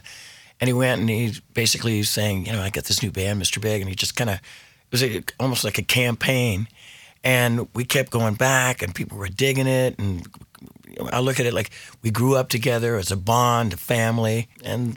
and 0.61 0.69
he 0.69 0.73
went 0.73 1.01
and 1.01 1.11
he 1.11 1.35
basically 1.53 1.99
was 1.99 2.11
saying, 2.11 2.47
you 2.47 2.53
know, 2.53 2.63
I 2.63 2.71
got 2.71 2.85
this 2.85 3.03
new 3.03 3.11
band, 3.11 3.41
Mr. 3.43 3.61
Big, 3.61 3.81
and 3.81 3.89
he 3.89 3.95
just 3.95 4.17
kind 4.17 4.31
of 4.31 4.37
it 4.37 4.91
was 4.91 5.03
a, 5.03 5.23
almost 5.39 5.65
like 5.65 5.79
a 5.79 5.83
campaign, 5.83 6.69
and 7.23 7.69
we 7.75 7.85
kept 7.85 8.11
going 8.11 8.35
back, 8.35 8.83
and 8.83 8.95
people 8.95 9.19
were 9.19 9.29
digging 9.29 9.67
it, 9.67 9.99
and 9.99 10.27
I 11.13 11.21
look 11.21 11.41
at 11.41 11.47
it 11.47 11.55
like 11.55 11.71
we 12.03 12.11
grew 12.11 12.37
up 12.37 12.49
together 12.49 12.97
as 12.97 13.11
a 13.11 13.17
bond, 13.17 13.73
a 13.73 13.77
family, 13.77 14.49
and 14.65 14.97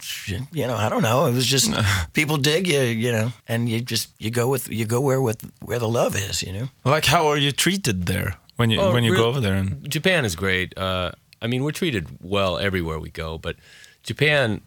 you 0.52 0.68
know, 0.68 0.76
I 0.76 0.90
don't 0.90 1.02
know, 1.04 1.26
it 1.26 1.34
was 1.34 1.46
just 1.46 1.72
people 2.14 2.38
dig 2.38 2.68
you, 2.68 2.82
you 2.82 3.12
know, 3.12 3.32
and 3.48 3.68
you 3.70 3.82
just 3.82 4.10
you 4.20 4.32
go 4.32 4.48
with 4.48 4.70
you 4.70 4.86
go 4.86 5.00
where 5.02 5.22
with 5.22 5.42
where 5.62 5.80
the 5.80 5.88
love 5.90 6.16
is, 6.16 6.42
you 6.44 6.54
know. 6.54 6.70
Like 6.84 7.06
how 7.06 7.28
are 7.28 7.38
you 7.38 7.52
treated 7.52 8.06
there 8.06 8.38
when 8.58 8.70
you 8.70 8.80
Oh, 8.82 8.94
when 8.94 9.04
you 9.04 9.16
go 9.16 9.26
over 9.26 9.42
there? 9.42 9.56
And 9.56 9.90
Japan 9.90 10.26
is 10.26 10.36
great. 10.36 10.78
Uh, 10.78 11.12
I 11.42 11.48
mean, 11.48 11.64
we're 11.64 11.72
treated 11.72 12.08
well 12.22 12.58
everywhere 12.58 13.00
we 13.00 13.10
go, 13.10 13.38
but 13.38 13.56
Japan. 14.04 14.62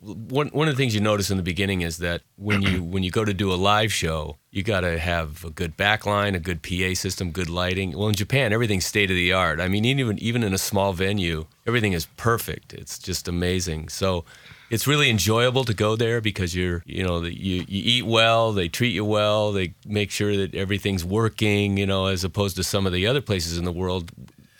One 0.00 0.48
one 0.48 0.68
of 0.68 0.74
the 0.74 0.76
things 0.76 0.94
you 0.94 1.00
notice 1.00 1.30
in 1.30 1.36
the 1.36 1.42
beginning 1.42 1.82
is 1.82 1.98
that 1.98 2.22
when 2.36 2.62
you 2.62 2.82
when 2.82 3.02
you 3.02 3.10
go 3.10 3.24
to 3.24 3.34
do 3.34 3.52
a 3.52 3.56
live 3.56 3.92
show, 3.92 4.36
you 4.50 4.62
got 4.62 4.80
to 4.80 4.98
have 4.98 5.44
a 5.44 5.50
good 5.50 5.76
backline, 5.76 6.34
a 6.34 6.38
good 6.38 6.62
PA 6.62 6.94
system, 6.94 7.30
good 7.30 7.50
lighting. 7.50 7.96
Well, 7.96 8.08
in 8.08 8.14
Japan, 8.14 8.52
everything's 8.52 8.86
state 8.86 9.10
of 9.10 9.16
the 9.16 9.32
art. 9.32 9.60
I 9.60 9.68
mean, 9.68 9.84
even 9.84 10.18
even 10.18 10.42
in 10.42 10.54
a 10.54 10.58
small 10.58 10.92
venue, 10.92 11.46
everything 11.66 11.92
is 11.92 12.06
perfect. 12.16 12.72
It's 12.72 12.98
just 12.98 13.28
amazing. 13.28 13.88
So 13.88 14.24
it's 14.70 14.86
really 14.86 15.10
enjoyable 15.10 15.64
to 15.64 15.74
go 15.74 15.96
there 15.96 16.20
because 16.20 16.54
you're 16.54 16.82
you 16.86 17.04
know 17.04 17.22
you 17.22 17.64
you 17.68 17.82
eat 17.84 18.06
well, 18.06 18.52
they 18.52 18.68
treat 18.68 18.94
you 18.94 19.04
well, 19.04 19.52
they 19.52 19.74
make 19.86 20.10
sure 20.10 20.36
that 20.36 20.54
everything's 20.54 21.04
working. 21.04 21.76
You 21.76 21.86
know, 21.86 22.06
as 22.06 22.24
opposed 22.24 22.56
to 22.56 22.64
some 22.64 22.86
of 22.86 22.92
the 22.92 23.06
other 23.06 23.20
places 23.20 23.58
in 23.58 23.64
the 23.64 23.72
world 23.72 24.10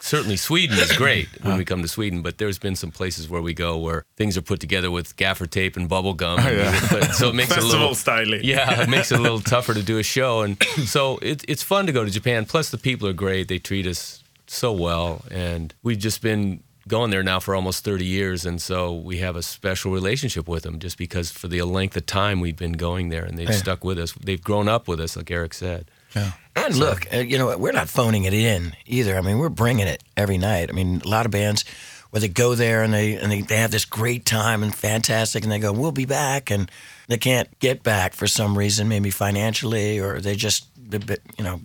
certainly 0.04 0.36
Sweden 0.36 0.78
is 0.78 0.92
great 0.92 1.28
when 1.42 1.56
we 1.56 1.64
come 1.64 1.80
to 1.80 1.88
Sweden, 1.88 2.20
but 2.20 2.36
there's 2.36 2.58
been 2.58 2.76
some 2.76 2.90
places 2.90 3.28
where 3.28 3.40
we 3.40 3.54
go 3.54 3.78
where 3.78 4.04
things 4.16 4.36
are 4.36 4.42
put 4.42 4.60
together 4.60 4.90
with 4.90 5.16
gaffer 5.16 5.46
tape 5.46 5.76
and 5.76 5.88
bubble 5.88 6.12
gum. 6.12 6.36
but, 6.90 7.14
so 7.14 7.30
it 7.30 7.34
makes 7.34 7.56
it 7.56 7.62
a 7.62 7.66
little 7.66 7.94
style. 7.94 8.26
Yeah, 8.26 8.82
it 8.82 8.88
makes 8.88 9.10
it 9.10 9.18
a 9.18 9.22
little 9.22 9.40
tougher 9.54 9.72
to 9.74 9.82
do 9.82 9.98
a 9.98 10.02
show, 10.02 10.42
and 10.42 10.62
so 10.84 11.18
it, 11.22 11.44
it's 11.48 11.62
fun 11.62 11.86
to 11.86 11.92
go 11.92 12.04
to 12.04 12.10
Japan. 12.10 12.44
Plus, 12.44 12.70
the 12.70 12.78
people 12.78 13.08
are 13.08 13.14
great; 13.14 13.48
they 13.48 13.58
treat 13.58 13.86
us 13.86 14.22
so 14.46 14.72
well, 14.72 15.22
and 15.30 15.74
we've 15.82 15.98
just 15.98 16.20
been 16.20 16.62
going 16.86 17.10
there 17.10 17.22
now 17.22 17.40
for 17.40 17.54
almost 17.54 17.82
30 17.82 18.04
years, 18.04 18.44
and 18.44 18.60
so 18.60 18.92
we 18.94 19.18
have 19.18 19.36
a 19.36 19.42
special 19.42 19.90
relationship 19.90 20.46
with 20.46 20.64
them 20.64 20.78
just 20.78 20.98
because 20.98 21.30
for 21.30 21.48
the 21.48 21.62
length 21.62 21.96
of 21.96 22.04
time 22.04 22.40
we've 22.40 22.58
been 22.58 22.72
going 22.72 23.08
there, 23.08 23.24
and 23.24 23.38
they've 23.38 23.48
Yeah. 23.48 23.56
stuck 23.56 23.84
with 23.84 23.98
us. 23.98 24.12
They've 24.12 24.42
grown 24.42 24.68
up 24.68 24.86
with 24.86 25.00
us, 25.00 25.16
like 25.16 25.30
Eric 25.30 25.54
said. 25.54 25.90
Yeah. 26.14 26.32
And 26.56 26.76
look, 26.76 27.12
uh, 27.12 27.18
you 27.18 27.36
know, 27.36 27.56
we're 27.58 27.72
not 27.72 27.88
phoning 27.88 28.24
it 28.24 28.32
in 28.32 28.76
either. 28.86 29.16
I 29.16 29.20
mean, 29.20 29.38
we're 29.38 29.48
bringing 29.48 29.88
it 29.88 30.02
every 30.16 30.38
night. 30.38 30.70
I 30.70 30.72
mean, 30.72 31.02
a 31.04 31.08
lot 31.08 31.26
of 31.26 31.32
bands 31.32 31.64
where 32.10 32.20
they 32.20 32.28
go 32.28 32.54
there 32.54 32.82
and 32.82 32.94
they 32.94 33.14
and 33.14 33.30
they, 33.30 33.40
they 33.40 33.56
have 33.56 33.72
this 33.72 33.84
great 33.84 34.24
time 34.24 34.62
and 34.62 34.72
fantastic, 34.72 35.42
and 35.42 35.50
they 35.50 35.58
go, 35.58 35.72
"We'll 35.72 35.90
be 35.90 36.06
back," 36.06 36.50
and 36.50 36.70
they 37.08 37.18
can't 37.18 37.58
get 37.58 37.82
back 37.82 38.14
for 38.14 38.28
some 38.28 38.56
reason, 38.56 38.88
maybe 38.88 39.10
financially, 39.10 39.98
or 39.98 40.20
they 40.20 40.36
just 40.36 40.68
you 40.92 41.44
know 41.44 41.60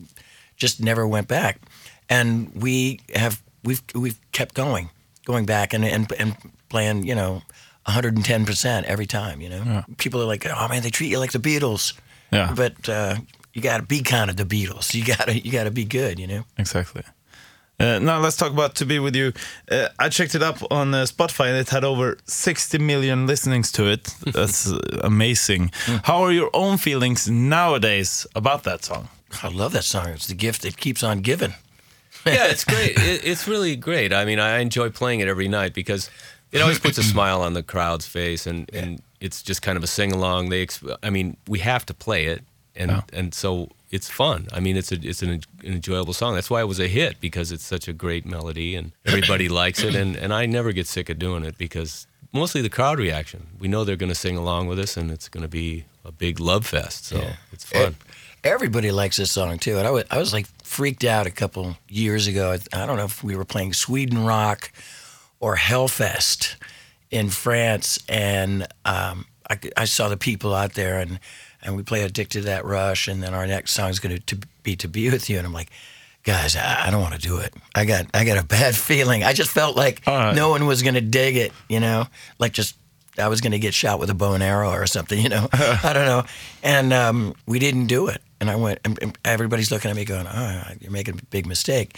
just 0.58 0.82
never 0.82 1.08
went 1.08 1.28
back. 1.28 1.62
And 2.10 2.52
we 2.56 3.00
have 3.14 3.44
we've 3.64 3.84
we've 3.94 4.20
kept 4.32 4.56
going, 4.56 4.90
going 5.24 5.46
back 5.46 5.74
and 5.74 5.86
and 5.86 6.12
and 6.14 6.36
playing, 6.70 7.04
you 7.04 7.16
know. 7.16 7.42
110% 7.88 8.84
every 8.84 9.08
time, 9.08 9.42
you 9.42 9.50
know. 9.50 9.64
Yeah. 9.66 9.84
People 9.98 10.22
are 10.22 10.26
like, 10.26 10.46
"Oh 10.46 10.68
man, 10.68 10.84
they 10.84 10.92
treat 10.92 11.08
you 11.08 11.18
like 11.18 11.32
the 11.32 11.40
Beatles." 11.40 11.94
Yeah. 12.32 12.54
But 12.56 12.88
uh, 12.88 13.16
you 13.54 13.62
got 13.62 13.78
to 13.78 13.84
be 13.84 14.02
kind 14.02 14.30
of 14.30 14.38
the 14.38 14.46
Beatles. 14.46 14.94
You 14.94 15.06
got 15.06 15.28
to 15.28 15.38
you 15.40 15.52
got 15.52 15.64
to 15.66 15.72
be 15.72 15.86
good, 15.86 16.20
you 16.20 16.28
know. 16.28 16.44
Exactly. 16.58 17.04
Uh, 17.80 17.98
now 17.98 18.20
let's 18.20 18.36
talk 18.36 18.52
about 18.52 18.76
"To 18.76 18.86
Be 18.86 19.00
With 19.00 19.16
You." 19.16 19.32
Uh, 19.72 19.88
I 19.98 20.10
checked 20.10 20.36
it 20.36 20.44
up 20.44 20.58
on 20.70 20.94
uh, 20.94 21.04
Spotify, 21.06 21.48
and 21.48 21.58
it 21.58 21.70
had 21.70 21.86
over 21.86 22.18
60 22.26 22.78
million 22.80 23.26
listenings 23.26 23.72
to 23.74 23.90
it. 23.90 24.04
That's 24.26 24.70
uh, 24.72 24.80
amazing. 25.04 25.72
How 26.04 26.22
are 26.24 26.32
your 26.34 26.50
own 26.54 26.78
feelings 26.78 27.30
nowadays 27.30 28.28
about 28.36 28.64
that 28.64 28.84
song? 28.84 29.08
I 29.44 29.48
love 29.48 29.72
that 29.72 29.86
song. 29.86 30.10
It's 30.10 30.28
the 30.28 30.36
gift 30.36 30.64
that 30.64 30.76
keeps 30.76 31.04
on 31.04 31.22
giving. 31.22 31.54
yeah, 32.26 32.48
it's 32.48 32.66
great. 32.74 32.98
It, 32.98 33.24
it's 33.24 33.48
really 33.48 33.78
great. 33.78 34.12
I 34.12 34.26
mean, 34.26 34.40
I 34.40 34.60
enjoy 34.60 34.90
playing 34.90 35.22
it 35.22 35.30
every 35.30 35.48
night 35.48 35.74
because 35.74 36.10
it 36.52 36.62
always 36.62 36.80
puts 36.80 36.98
a 36.98 37.04
smile 37.14 37.42
on 37.42 37.54
the 37.54 37.64
crowd's 37.64 38.06
face, 38.06 38.46
and, 38.46 38.70
and 38.74 39.02
it's 39.22 39.42
just 39.42 39.62
kind 39.62 39.78
of 39.78 39.84
a 39.86 39.88
sing 39.88 40.12
along. 40.12 40.50
They, 40.50 40.64
ex- 40.64 40.84
I 41.02 41.10
mean, 41.12 41.38
we 41.48 41.60
have 41.60 41.86
to 41.86 41.94
play 41.94 42.26
it, 42.26 42.44
and 42.80 42.90
Yeah. 42.92 43.02
and 43.14 43.34
so 43.36 43.70
it's 43.92 44.10
fun. 44.10 44.48
I 44.54 44.60
mean, 44.60 44.78
it's 44.78 44.92
a 44.92 44.96
it's 45.02 45.22
an, 45.22 45.30
en- 45.30 45.42
enjoyable 45.76 46.14
song. 46.14 46.34
That's 46.36 46.50
why 46.50 46.62
it 46.62 46.68
was 46.68 46.80
a 46.80 46.88
hit 46.88 47.20
because 47.22 47.52
it's 47.52 47.64
such 47.66 47.88
a 47.88 47.94
great 47.94 48.26
melody, 48.26 48.76
and 48.76 48.92
everybody 49.06 49.48
likes 49.64 49.84
it, 49.84 49.94
and 49.96 50.16
and 50.16 50.34
I 50.34 50.46
never 50.48 50.72
get 50.72 50.88
sick 50.88 51.10
of 51.10 51.20
doing 51.20 51.44
it 51.44 51.58
because 51.58 52.08
mostly 52.32 52.62
the 52.62 52.70
crowd 52.70 52.98
reaction. 53.00 53.48
We 53.60 53.68
know 53.68 53.84
they're 53.84 53.96
going 53.96 54.12
to 54.12 54.16
sing 54.28 54.38
along 54.38 54.68
with 54.68 54.80
us, 54.80 54.98
and 54.98 55.12
it's 55.12 55.28
going 55.30 55.44
to 55.44 55.48
be 55.50 55.86
a 56.06 56.12
big 56.12 56.40
love 56.40 56.66
fest. 56.66 57.06
So 57.06 57.22
it's 57.52 57.66
fun. 57.66 57.96
Everybody 58.44 58.92
likes 58.92 59.18
this 59.18 59.32
song 59.32 59.60
too. 59.60 59.78
And 59.78 59.86
I 59.88 59.92
was, 59.92 60.04
I 60.10 60.18
was 60.18 60.32
like 60.32 60.48
freaked 60.64 61.04
out 61.04 61.28
a 61.28 61.32
couple 61.32 61.76
years 61.90 62.26
ago. 62.28 62.52
I, 62.54 62.82
I 62.84 62.86
don't 62.86 62.96
know 62.96 63.04
if 63.04 63.22
we 63.22 63.36
were 63.36 63.44
playing 63.46 63.74
Sweden 63.74 64.24
Rock 64.26 64.72
or 65.42 65.58
Hellfest 65.58 66.56
in 67.12 67.30
France, 67.30 68.00
and 68.08 68.64
um, 68.86 69.26
I, 69.50 69.60
I 69.76 69.86
saw 69.86 70.08
the 70.10 70.16
people 70.18 70.54
out 70.54 70.74
there, 70.76 71.00
and 71.00 71.20
and 71.62 71.76
we 71.76 71.84
play 71.84 72.02
"Addicted 72.04 72.42
to 72.42 72.46
That 72.46 72.66
Rush," 72.66 73.08
and 73.08 73.22
then 73.24 73.34
our 73.34 73.48
next 73.48 73.72
song 73.72 73.90
is 73.90 74.00
going 74.00 74.20
to 74.20 74.38
be 74.64 74.76
"To 74.76 74.88
Be 74.88 75.10
with 75.10 75.30
You," 75.30 75.38
and 75.38 75.48
I'm 75.48 75.54
like. 75.54 75.70
Guys, 76.26 76.58
I, 76.58 76.88
I 76.88 76.92
don't 76.92 77.02
want 77.02 77.16
to 77.16 77.20
do 77.20 77.38
it. 77.38 77.54
I 77.74 77.86
got, 77.86 78.08
I 78.14 78.26
got 78.26 78.38
a 78.38 78.46
bad 78.46 78.76
feeling. 78.90 79.24
I 79.24 79.32
just 79.32 79.50
felt 79.52 79.78
like 79.78 80.02
right. 80.06 80.36
no 80.36 80.50
one 80.50 80.68
was 80.68 80.84
going 80.84 80.96
to 80.96 81.02
dig 81.02 81.38
it. 81.38 81.54
You 81.70 81.80
know, 81.80 82.08
like 82.40 82.52
just 82.52 82.76
I 83.18 83.30
was 83.30 83.42
going 83.42 83.54
to 83.54 83.60
get 83.60 83.74
shot 83.74 84.00
with 84.00 84.10
a 84.10 84.14
bow 84.14 84.34
and 84.34 84.44
arrow 84.44 84.70
or 84.72 84.86
something, 84.86 85.20
you 85.24 85.30
know. 85.30 85.48
I 85.54 85.94
don't 85.94 86.06
know. 86.06 86.24
And 86.62 86.92
um, 86.94 87.36
we 87.46 87.58
didn't 87.58 87.88
do 87.88 88.08
it. 88.08 88.22
And 88.42 88.50
I 88.50 88.58
went, 88.58 88.80
and 88.84 89.18
everybody's 89.26 89.72
looking 89.72 89.90
at 89.90 89.98
me 89.98 90.06
going, 90.06 90.28
oh, 90.28 90.64
you're 90.80 90.92
making 90.92 91.20
a 91.20 91.26
big 91.26 91.46
mistake. 91.46 91.98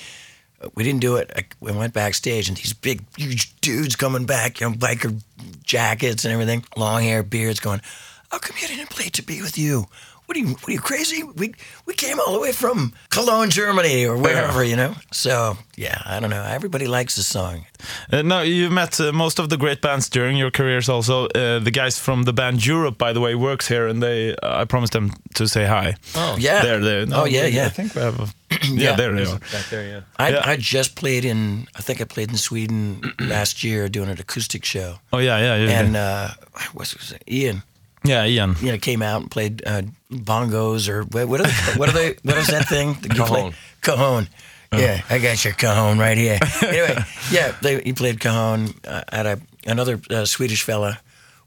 Uh, 0.62 0.70
We 0.76 0.84
didn't 0.84 1.02
do 1.02 1.16
it. 1.18 1.32
I, 1.36 1.44
we 1.60 1.72
went 1.72 1.94
backstage, 1.94 2.48
and 2.48 2.58
these 2.58 2.74
big, 2.74 3.02
huge 3.18 3.60
dudes 3.62 3.96
coming 3.96 4.26
back, 4.26 4.60
you 4.60 4.70
know, 4.70 4.76
biker 4.76 5.20
jackets 5.64 6.26
and 6.26 6.34
everything, 6.34 6.64
long 6.76 7.02
hair, 7.04 7.24
beards, 7.24 7.60
going, 7.60 7.82
"I'll 8.32 8.40
come 8.40 8.56
here 8.58 8.70
and 8.80 8.90
play 8.90 9.10
to 9.10 9.24
be 9.24 9.42
with 9.42 9.58
you." 9.58 9.86
What 10.28 10.38
are 10.38 10.40
you? 10.48 10.54
What 10.54 10.68
are 10.70 10.72
you 10.72 10.80
crazy? 10.80 11.24
We 11.24 11.54
we 11.86 11.94
came 11.94 12.18
all 12.20 12.32
the 12.34 12.40
way 12.40 12.54
from 12.54 12.94
Cologne, 13.10 13.50
Germany, 13.50 14.06
or 14.06 14.16
wherever, 14.16 14.64
you 14.64 14.78
know. 14.78 14.94
So 15.12 15.58
yeah, 15.76 16.02
I 16.06 16.22
don't 16.22 16.30
know. 16.30 16.44
Everybody 16.44 16.88
likes 16.88 17.16
the 17.16 17.24
song. 17.24 17.66
Uh, 18.14 18.22
now 18.22 18.40
you've 18.42 18.72
met 18.72 18.98
uh, 19.02 19.12
most 19.12 19.40
of 19.40 19.50
the 19.50 19.58
great 19.58 19.82
bands 19.82 20.08
during 20.10 20.38
your 20.38 20.50
careers. 20.52 20.88
Also, 20.88 21.26
uh, 21.26 21.60
the 21.60 21.72
guys 21.72 22.00
from 22.00 22.24
the 22.24 22.32
band 22.32 22.66
Europe, 22.66 22.98
by 22.98 23.12
the 23.14 23.20
way, 23.20 23.36
works 23.36 23.68
here, 23.68 23.88
and 23.90 24.02
they 24.02 24.34
I 24.42 24.64
promised 24.66 24.94
them 24.94 25.12
to 25.34 25.48
say 25.48 25.66
hi. 25.66 25.96
Oh, 26.16 26.38
Yeah. 26.40 26.62
There, 26.64 26.80
there. 26.80 27.06
Oh, 27.12 27.26
yeah, 27.26 27.48
yeah. 27.48 27.66
I 27.66 27.70
think 27.70 27.96
we 27.96 28.02
have. 28.02 28.20
A, 28.20 28.28
yeah, 28.68 28.90
Yeah. 28.92 28.96
there 28.96 29.14
they 29.16 29.26
are. 29.26 29.40
back 29.40 29.70
there, 29.70 29.84
yeah. 29.88 30.02
I, 30.18 30.30
Yeah. 30.30 30.52
I 30.54 30.56
just 30.58 30.96
played 30.96 31.26
in, 31.26 31.68
I 31.76 31.82
think 31.82 32.00
I 32.00 32.06
played 32.06 32.30
in 32.32 32.38
Sweden 32.38 33.02
last 33.20 33.64
year 33.64 33.90
doing 33.90 34.10
an 34.10 34.20
acoustic 34.20 34.64
show. 34.66 35.00
Oh 35.12 35.20
yeah, 35.20 35.40
yeah, 35.40 35.56
yeah. 35.66 35.80
And 35.82 35.96
uh, 35.98 36.28
what's 36.74 36.96
was 36.96 37.12
it? 37.12 37.24
Ian, 37.28 37.64
yeah, 38.04 38.26
Ian. 38.26 38.56
you 38.62 38.72
know, 38.72 38.78
came 38.78 39.02
out 39.02 39.22
and 39.22 39.32
played 39.32 39.64
uh, 39.66 39.84
bongos 40.12 40.90
or 40.90 41.04
what, 41.04 41.28
what 41.28 41.42
are 41.42 41.48
they, 41.48 41.80
what 41.80 41.90
are 41.90 41.94
they, 41.94 42.16
what 42.24 42.38
is 42.38 42.48
that 42.48 42.68
thing? 42.68 42.94
that 43.02 43.16
you 43.16 43.24
play? 43.24 43.54
Cajon. 43.82 44.28
Cajon. 44.28 44.28
Yeah, 44.74 45.02
I 45.10 45.20
got 45.20 45.44
your 45.44 45.54
cajon 45.54 46.00
right 46.00 46.18
here. 46.18 46.40
anyway, 46.62 46.98
yeah, 47.30 47.56
they, 47.62 47.82
he 47.82 47.94
played 47.94 48.20
cajon. 48.20 48.74
Uh, 48.88 49.04
I 49.10 49.16
had 49.18 49.26
a, 49.26 49.42
another 49.68 50.00
uh, 50.10 50.26
Swedish 50.26 50.64
fella 50.64 51.00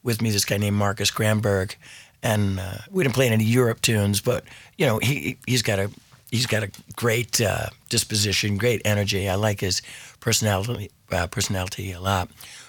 with 0.02 0.20
me, 0.20 0.30
this 0.30 0.44
guy 0.44 0.58
named 0.58 0.76
Marcus 0.76 1.10
Gramberg, 1.10 1.74
and 2.22 2.60
uh, 2.60 2.78
we 2.90 3.02
didn't 3.02 3.14
play 3.14 3.28
any 3.28 3.44
Europe 3.44 3.80
tunes, 3.80 4.20
but 4.20 4.44
you 4.76 4.86
know, 4.86 4.98
he 4.98 5.38
he's 5.46 5.62
got 5.62 5.78
a 5.78 5.90
he's 6.30 6.46
got 6.46 6.62
a 6.62 6.70
great 6.96 7.40
uh, 7.40 7.68
disposition, 7.88 8.58
great 8.58 8.82
energy. 8.84 9.28
I 9.28 9.36
like 9.36 9.60
his 9.60 9.82
personality 10.20 10.90
uh, 11.10 11.26
personality 11.26 11.92
a 11.92 12.00
lot. 12.00 12.28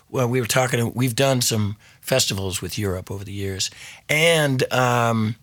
Well, 0.09 0.27
we 0.29 0.39
were 0.39 0.47
talking. 0.47 0.93
We've 0.93 1.15
done 1.15 1.41
some 1.41 1.75
festivals 2.01 2.61
with 2.61 2.77
Europe 2.77 3.11
over 3.11 3.23
the 3.23 3.33
years, 3.33 3.69
and. 4.09 4.71
Um, 4.73 5.35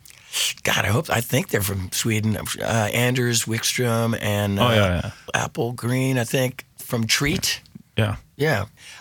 God, 0.63 0.87
I 0.87 0.89
hope 0.89 1.11
I 1.11 1.21
think 1.21 1.49
they're 1.49 1.61
from 1.61 1.93
Sweden. 1.93 2.39
Uh, 2.39 2.89
Anders 2.95 3.45
Wikström 3.45 4.17
and 4.19 4.59
uh, 4.59 4.67
Oh, 4.67 4.71
yeah, 4.71 5.01
yeah. 5.05 5.11
Apple 5.35 5.73
Green, 5.73 6.17
I 6.17 6.25
think, 6.25 6.65
from 6.79 7.07
Treat. 7.07 7.61
Yeah. 7.99 8.07
Yeah, 8.07 8.17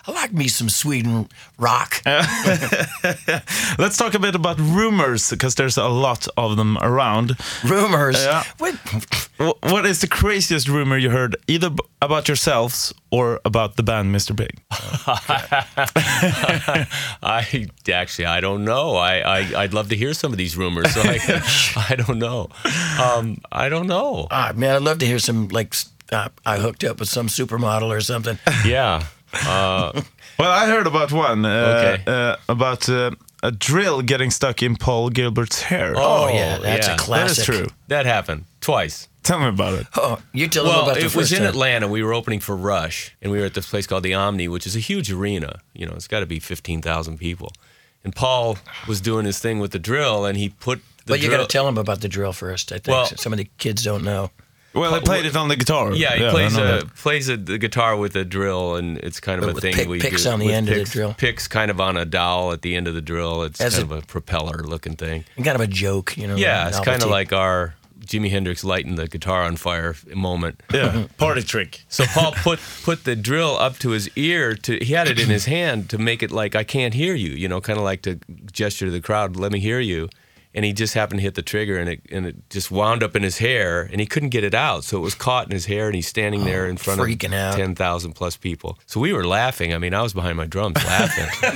I 0.07 0.12
like 0.12 0.33
me 0.33 0.48
some 0.48 0.69
Sweden 0.69 1.27
rock. 1.57 2.01
Let's 2.05 3.98
talk 3.98 4.13
a 4.13 4.19
bit 4.19 4.36
about 4.36 4.60
rumors 4.60 5.29
because 5.29 5.55
there's 5.55 5.77
a 5.77 5.88
lot 5.88 6.27
of 6.38 6.57
them 6.57 6.77
around. 6.81 7.38
Rumors. 7.63 8.24
Yeah. 8.24 8.43
What? 8.57 8.75
What 9.63 9.86
is 9.86 10.01
the 10.01 10.07
craziest 10.07 10.67
rumor 10.67 10.98
you 10.98 11.10
heard, 11.10 11.36
either 11.48 11.71
about 12.01 12.27
yourselves 12.27 12.93
or 13.10 13.39
about 13.43 13.75
the 13.75 13.83
band 13.83 14.13
Mr. 14.13 14.36
Big? 14.36 14.62
I 17.24 17.69
actually 17.91 18.25
I 18.25 18.39
don't 18.39 18.63
know. 18.63 18.95
I, 18.95 19.39
I 19.39 19.63
I'd 19.63 19.74
love 19.74 19.89
to 19.89 19.95
hear 19.95 20.13
some 20.13 20.31
of 20.31 20.38
these 20.38 20.55
rumors. 20.57 20.93
So 20.93 21.01
I 21.03 21.19
I 21.89 21.95
don't 21.95 22.19
know. 22.19 22.50
Um, 23.01 23.41
I 23.51 23.69
don't 23.69 23.88
know. 23.88 24.27
Ah, 24.29 24.53
man, 24.55 24.75
I'd 24.75 24.81
love 24.81 25.00
to 25.00 25.05
hear 25.05 25.19
some 25.19 25.48
like 25.48 25.74
uh, 26.12 26.29
I 26.45 26.57
hooked 26.57 26.83
up 26.83 27.00
with 27.00 27.10
some 27.10 27.27
supermodel 27.27 27.89
or 27.89 28.01
something. 28.01 28.38
Yeah. 28.65 29.05
Uh, 29.33 30.01
Well, 30.39 30.50
I 30.51 30.65
heard 30.65 30.88
about 30.88 31.11
one. 31.11 31.45
Uh, 31.45 31.50
Okay. 32.00 32.03
uh, 32.11 32.35
about 32.50 32.89
uh, 32.89 33.11
a 33.43 33.51
drill 33.51 34.01
getting 34.01 34.31
stuck 34.31 34.63
in 34.63 34.75
Paul 34.75 35.09
Gilbert's 35.09 35.61
hair. 35.61 35.93
Oh, 35.95 36.29
yeah, 36.29 36.57
that's 36.57 36.88
yeah. 36.88 36.95
a 36.95 36.97
classic. 36.97 37.45
That 37.45 37.53
is 37.53 37.59
true. 37.59 37.67
that 37.89 38.05
happened 38.07 38.45
twice. 38.59 39.07
Tell 39.21 39.39
me 39.39 39.50
about 39.50 39.75
it. 39.75 39.85
Oh, 39.95 40.19
you 40.33 40.47
tell 40.47 40.63
them 40.63 40.73
Well, 40.73 40.83
about 40.83 40.95
the 40.95 41.05
it 41.05 41.15
was 41.15 41.31
in 41.31 41.39
time. 41.39 41.47
Atlanta. 41.50 41.88
We 41.88 42.01
were 42.01 42.11
opening 42.13 42.39
for 42.39 42.55
Rush, 42.55 43.15
and 43.21 43.31
we 43.31 43.38
were 43.38 43.45
at 43.45 43.53
this 43.53 43.69
place 43.69 43.85
called 43.85 44.01
the 44.01 44.15
Omni, 44.15 44.47
which 44.47 44.65
is 44.65 44.75
a 44.75 44.79
huge 44.79 45.11
arena. 45.11 45.59
You 45.73 45.85
know, 45.85 45.93
it's 45.93 46.07
got 46.07 46.21
to 46.21 46.25
be 46.25 46.39
fifteen 46.39 46.81
thousand 46.81 47.19
people. 47.19 47.51
And 48.03 48.15
Paul 48.15 48.57
was 48.88 49.00
doing 49.00 49.27
his 49.27 49.38
thing 49.38 49.59
with 49.59 49.69
the 49.71 49.79
drill, 49.79 50.25
and 50.25 50.35
he 50.39 50.50
put 50.50 50.79
the 51.05 51.13
But 51.13 51.21
you 51.21 51.29
got 51.29 51.38
to 51.38 51.45
tell 51.45 51.67
him 51.67 51.77
about 51.77 52.01
the 52.01 52.09
drill 52.09 52.33
first. 52.33 52.71
I 52.71 52.79
think 52.79 52.88
Well- 52.88 53.05
some 53.05 53.31
of 53.31 53.38
the 53.38 53.47
kids 53.59 53.83
don't 53.83 54.03
know. 54.03 54.31
Well, 54.73 54.93
I 54.93 54.99
played 55.01 55.25
it 55.25 55.35
on 55.35 55.49
the 55.49 55.55
guitar. 55.57 55.91
Yeah, 55.93 56.15
he 56.15 56.25
I 56.25 56.29
plays 56.29 56.55
a, 56.57 56.89
plays 56.95 57.27
a, 57.29 57.35
the 57.37 57.57
guitar 57.57 57.97
with 57.97 58.15
a 58.15 58.23
drill, 58.23 58.75
and 58.77 58.97
it's 58.99 59.19
kind 59.19 59.39
of 59.39 59.45
But 59.45 59.51
a 59.51 59.53
with 59.55 59.61
thing 59.63 59.73
pick- 59.73 59.87
we 59.89 59.99
picks 59.99 60.23
do. 60.23 60.29
on 60.29 60.39
the 60.39 60.45
with 60.47 60.55
end 60.55 60.69
of 60.69 60.75
the 60.77 60.85
drill. 60.85 61.13
Picks 61.17 61.47
kind 61.47 61.69
of 61.69 61.81
on 61.81 61.97
a 61.97 62.05
dowel 62.05 62.51
at 62.53 62.61
the 62.61 62.75
end 62.75 62.87
of 62.87 62.93
the 62.93 63.01
drill. 63.01 63.43
It's 63.43 63.59
As 63.59 63.75
kind 63.77 63.91
a- 63.91 63.95
of 63.95 64.03
a 64.03 64.05
propeller-looking 64.07 64.95
thing. 64.95 65.25
And 65.35 65.43
kind 65.43 65.55
of 65.55 65.61
a 65.61 65.67
joke, 65.67 66.15
you 66.17 66.25
know. 66.27 66.35
Yeah, 66.37 66.69
it's 66.69 66.79
kind 66.79 67.03
of 67.03 67.09
like 67.09 67.33
our 67.33 67.75
Jimi 68.05 68.29
Hendrix 68.31 68.63
lighting 68.63 68.95
the 68.95 69.07
guitar 69.07 69.43
on 69.43 69.55
fire 69.57 69.95
moment. 70.13 70.61
Yeah, 70.73 71.07
party 71.17 71.43
trick. 71.43 71.81
So 71.89 72.05
Paul 72.05 72.31
put 72.31 72.59
put 72.83 73.03
the 73.03 73.15
drill 73.15 73.57
up 73.57 73.77
to 73.79 73.89
his 73.91 74.09
ear 74.15 74.55
to 74.55 74.77
he 74.83 74.93
had 74.93 75.07
it 75.07 75.19
in 75.19 75.29
his 75.29 75.45
hand 75.45 75.89
to 75.91 75.97
make 75.97 76.23
it 76.23 76.31
like 76.31 76.55
I 76.55 76.63
can't 76.63 76.93
hear 76.93 77.13
you, 77.13 77.29
you 77.31 77.47
know, 77.47 77.61
kind 77.61 77.77
of 77.77 77.83
like 77.85 78.01
to 78.03 78.19
gesture 78.51 78.85
to 78.85 78.91
the 78.91 79.01
crowd, 79.01 79.35
let 79.35 79.51
me 79.51 79.59
hear 79.59 79.79
you. 79.79 80.09
And 80.53 80.65
he 80.65 80.74
just 80.74 80.93
happened 80.93 81.20
to 81.20 81.24
hit 81.24 81.36
the 81.36 81.41
trigger 81.41 81.77
and 81.77 81.89
it 81.89 82.01
and 82.12 82.25
it 82.25 82.50
just 82.50 82.72
wound 82.72 83.03
up 83.03 83.15
in 83.15 83.24
his 83.24 83.38
hair 83.38 83.88
and 83.89 84.01
he 84.01 84.05
couldn't 84.05 84.29
get 84.29 84.43
it 84.43 84.53
out. 84.53 84.84
So 84.84 84.98
it 84.98 85.01
was 85.01 85.15
caught 85.15 85.46
in 85.46 85.51
his 85.51 85.65
hair 85.65 85.86
and 85.86 85.96
he's 85.96 86.08
standing 86.08 86.43
there 86.43 86.65
in 86.65 86.75
oh, 86.75 86.77
front 86.77 87.00
Oh, 87.00 87.03
of 87.53 87.55
10,000 87.55 88.13
plus 88.13 88.36
people. 88.36 88.77
So 88.86 89.00
we 89.00 89.13
were 89.13 89.25
laughing. 89.25 89.74
I 89.74 89.77
mean, 89.77 89.93
I 89.93 90.01
was 90.01 90.13
behind 90.13 90.36
my 90.38 90.46
drums 90.48 90.84
laughing. 90.84 91.53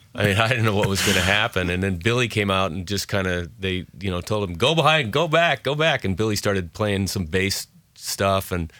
I 0.14 0.24
mean, 0.24 0.36
I 0.38 0.48
didn't 0.48 0.64
know 0.64 0.74
what 0.74 0.88
was 0.88 1.02
going 1.02 1.16
to 1.16 1.22
happen. 1.22 1.68
And 1.68 1.82
then 1.82 1.96
Billy 1.96 2.28
came 2.28 2.50
out 2.50 2.70
and 2.70 2.86
just 2.86 3.06
kind 3.06 3.26
of, 3.26 3.50
they, 3.60 3.84
you 4.00 4.10
know, 4.10 4.22
told 4.22 4.48
him, 4.48 4.56
go 4.56 4.74
behind, 4.74 5.12
go 5.12 5.28
back, 5.28 5.62
go 5.62 5.74
back. 5.74 6.04
And 6.04 6.16
Billy 6.16 6.36
started 6.36 6.72
playing 6.72 7.08
some 7.08 7.26
bass 7.26 7.66
stuff. 7.94 8.50
And 8.50 8.72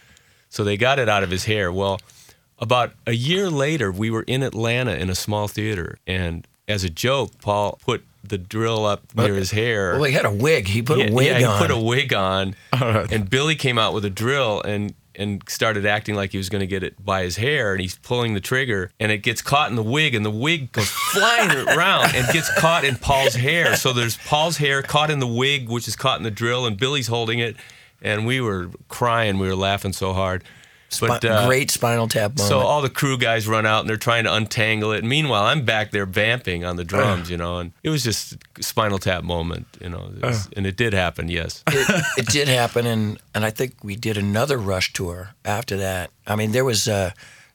so 0.49 0.65
they 0.65 0.79
got 0.79 0.99
it 0.99 1.09
out 1.11 1.23
of 1.23 1.31
his 1.31 1.45
hair. 1.45 1.71
Well, 1.71 2.01
about 2.59 2.93
a 3.07 3.13
year 3.13 3.51
later, 3.51 3.93
we 3.93 4.11
were 4.11 4.23
in 4.23 4.43
Atlanta 4.43 4.95
in 4.95 5.11
a 5.11 5.15
small 5.15 5.47
theater. 5.47 5.99
And 6.07 6.47
as 6.69 6.85
a 6.85 6.91
joke, 6.91 7.33
Paul 7.41 7.79
put 7.85 8.05
the 8.25 8.39
drill 8.39 8.85
up 8.85 9.03
near 9.17 9.35
his 9.35 9.53
hair. 9.53 9.93
Well, 9.95 10.05
he 10.05 10.13
had 10.13 10.25
a 10.27 10.33
wig. 10.33 10.67
He 10.69 10.83
put 10.83 10.99
Yeah, 10.99 11.07
a 11.07 11.13
wig 11.13 11.41
yeah, 11.41 11.49
on. 11.49 11.59
he 11.61 11.67
put 11.67 11.71
a 11.71 11.79
wig 11.81 12.13
on, 12.13 12.55
right. 12.81 13.11
and 13.13 13.31
Billy 13.31 13.55
came 13.55 13.79
out 13.79 13.93
with 13.95 14.05
a 14.05 14.11
drill, 14.11 14.63
and 14.63 14.95
and 15.19 15.43
started 15.49 15.87
acting 15.87 16.15
like 16.15 16.33
he 16.33 16.37
was 16.39 16.51
going 16.51 16.61
to 16.61 16.67
get 16.67 16.83
it 16.83 17.03
by 17.03 17.23
his 17.23 17.37
hair, 17.37 17.73
and 17.73 17.81
he's 17.81 17.97
pulling 17.97 18.35
the 18.35 18.41
trigger, 18.41 18.91
and 19.01 19.11
it 19.11 19.19
gets 19.19 19.41
caught 19.41 19.71
in 19.71 19.77
the 19.77 19.83
wig, 19.83 20.15
and 20.15 20.27
the 20.27 20.31
wig 20.31 20.71
goes 20.73 20.91
flying 21.13 21.51
around 21.69 22.15
and 22.15 22.31
gets 22.35 22.53
caught 22.59 22.85
in 22.85 22.97
Paul's 22.97 23.35
hair. 23.35 23.77
So 23.77 23.95
there's 23.95 24.19
Paul's 24.19 24.59
hair 24.59 24.83
caught 24.83 25.09
in 25.11 25.19
the 25.21 25.27
wig, 25.27 25.71
which 25.71 25.89
is 25.89 25.97
caught 25.97 26.19
in 26.19 26.23
the 26.25 26.31
drill, 26.31 26.67
and 26.67 26.77
Billy's 26.77 27.07
holding 27.07 27.39
it, 27.39 27.57
and 28.03 28.27
we 28.27 28.43
were 28.43 28.69
crying, 28.89 29.39
we 29.39 29.47
were 29.49 29.57
laughing 29.57 29.95
so 29.95 30.13
hard. 30.13 30.45
But, 31.01 31.25
uh, 31.25 31.47
great 31.47 31.71
Spinal 31.71 32.09
Tap 32.09 32.39
moment. 32.39 32.49
So 32.49 32.61
all 32.61 32.81
the 32.81 32.91
crew 32.91 33.19
guys 33.19 33.49
run 33.49 33.67
out 33.67 33.81
and 33.81 33.89
they're 33.89 33.97
trying 33.97 34.25
to 34.25 34.33
untangle 34.33 34.93
it. 34.93 35.05
meanwhile, 35.05 35.45
I'm 35.45 35.65
back 35.65 35.91
there 35.91 36.07
vamping 36.07 36.65
on 36.65 36.77
the 36.77 36.85
drums, 36.85 37.29
you 37.29 37.37
know, 37.37 37.59
and 37.59 37.73
it 37.83 37.91
was 37.91 38.05
just 38.05 38.37
Spinal 38.61 38.99
Tap 38.99 39.25
moment, 39.25 39.67
you 39.81 39.89
know, 39.89 40.11
it 40.17 40.25
was, 40.25 40.49
and 40.57 40.67
it 40.67 40.77
did 40.77 40.93
happen. 40.93 41.29
Yes, 41.29 41.65
it, 41.69 42.05
it, 42.19 42.27
did 42.27 42.49
happen, 42.49 42.87
and 42.87 43.19
and 43.35 43.45
I 43.45 43.51
think 43.51 43.83
we 43.83 43.97
did 43.97 44.17
another 44.17 44.59
Rush 44.59 44.93
tour 44.93 45.35
after 45.45 45.77
that. 45.79 46.11
I 46.27 46.37
mean, 46.37 46.53
there 46.53 46.65
was. 46.65 46.89
Uh, 46.89 47.11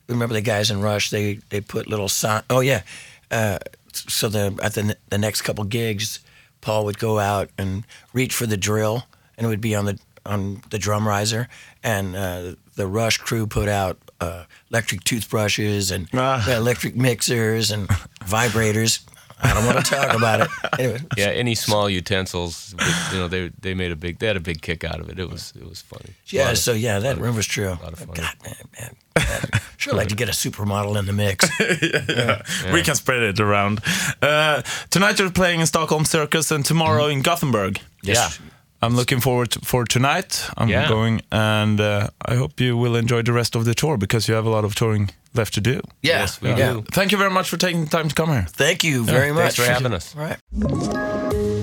remember 0.07 0.33
the 0.33 0.41
guys 0.41 0.69
in 0.69 0.81
Rush? 0.81 1.09
They 1.09 1.39
they 1.49 1.61
put 1.61 1.87
little 1.87 2.09
sign. 2.09 2.43
Oh 2.49 2.59
yeah. 2.59 2.81
Uh, 3.29 3.59
so 3.93 4.29
the 4.29 4.57
at 4.61 4.73
the 4.73 4.95
the 5.09 5.17
next 5.17 5.41
couple 5.41 5.63
gigs, 5.63 6.19
Paul 6.61 6.85
would 6.85 6.99
go 6.99 7.19
out 7.19 7.49
and 7.57 7.85
reach 8.13 8.33
for 8.33 8.45
the 8.45 8.57
drill, 8.57 9.05
and 9.37 9.45
it 9.45 9.49
would 9.49 9.61
be 9.61 9.75
on 9.75 9.85
the 9.85 9.99
on 10.25 10.61
the 10.69 10.77
drum 10.77 11.07
riser, 11.07 11.47
and 11.83 12.15
uh, 12.15 12.55
the 12.75 12.87
Rush 12.87 13.17
crew 13.17 13.47
put 13.47 13.67
out 13.67 13.97
uh, 14.19 14.45
electric 14.69 15.03
toothbrushes 15.03 15.91
and 15.91 16.07
ah. 16.13 16.45
electric 16.49 16.95
mixers 16.95 17.71
and 17.71 17.87
vibrators. 18.21 19.01
I 19.43 19.53
don't 19.55 19.65
want 19.65 19.83
to 19.83 19.91
talk 19.91 20.15
about 20.15 20.41
it. 20.41 20.49
Anyway. 20.79 20.99
Yeah, 21.17 21.27
any 21.27 21.55
small 21.55 21.89
utensils, 21.89 22.75
you 23.11 23.17
know, 23.17 23.27
they 23.27 23.51
they 23.59 23.73
made 23.73 23.91
a 23.91 23.95
big 23.95 24.19
they 24.19 24.27
had 24.27 24.37
a 24.37 24.41
big 24.41 24.61
kick 24.61 24.83
out 24.83 24.99
of 24.99 25.09
it. 25.09 25.17
It 25.17 25.29
was 25.29 25.53
it 25.59 25.67
was 25.67 25.81
funny. 25.81 26.13
Yeah, 26.27 26.53
so 26.53 26.73
yeah, 26.73 26.99
that 26.99 27.17
room 27.17 27.35
was 27.35 27.47
true. 27.47 27.69
A 27.69 27.81
lot 27.81 27.93
of 27.93 27.99
fun. 27.99 28.13
God, 28.13 28.35
man, 28.43 28.55
man. 28.79 28.95
man. 29.17 29.61
Sure, 29.77 29.95
like 29.95 30.09
to 30.09 30.15
get 30.15 30.29
a 30.29 30.31
supermodel 30.31 30.97
in 30.99 31.07
the 31.07 31.13
mix. 31.13 31.49
yeah, 31.59 31.75
yeah. 32.07 32.41
yeah, 32.63 32.73
we 32.73 32.83
can 32.83 32.93
spread 32.93 33.23
it 33.23 33.39
around. 33.39 33.81
Uh, 34.21 34.61
tonight 34.91 35.17
you're 35.17 35.31
playing 35.31 35.59
in 35.59 35.65
Stockholm 35.65 36.03
Cirkus, 36.03 36.51
and 36.51 36.63
tomorrow 36.63 37.07
mm. 37.07 37.13
in 37.13 37.21
Gothenburg. 37.23 37.79
Yes. 38.03 38.39
Yeah. 38.39 38.50
I'm 38.81 38.95
looking 38.95 39.21
forward 39.21 39.51
to, 39.51 39.59
for 39.59 39.85
tonight. 39.85 40.49
I'm 40.57 40.69
yeah. 40.69 40.89
going, 40.89 41.21
and 41.31 41.79
uh, 41.79 42.07
I 42.25 42.35
hope 42.35 42.59
you 42.59 42.77
will 42.77 42.95
enjoy 42.95 43.21
the 43.21 43.33
rest 43.33 43.55
of 43.55 43.65
the 43.65 43.73
tour 43.73 43.97
because 43.97 44.27
you 44.27 44.35
have 44.35 44.47
a 44.47 44.49
lot 44.49 44.65
of 44.65 44.75
touring 44.75 45.11
left 45.33 45.53
to 45.53 45.61
do. 45.61 45.81
Yeah, 46.01 46.21
yes, 46.21 46.41
we 46.41 46.49
yeah. 46.49 46.73
do. 46.73 46.83
Thank 46.91 47.11
you 47.11 47.17
very 47.19 47.31
much 47.31 47.49
for 47.49 47.57
taking 47.57 47.85
the 47.85 47.89
time 47.89 48.09
to 48.09 48.15
come 48.15 48.31
here. 48.31 48.45
Thank 48.49 48.83
you 48.83 49.05
very 49.05 49.27
yeah, 49.27 49.43
much 49.43 49.55
for 49.55 49.71
having 49.71 49.93
us. 49.93 50.15
Right. 50.15 50.37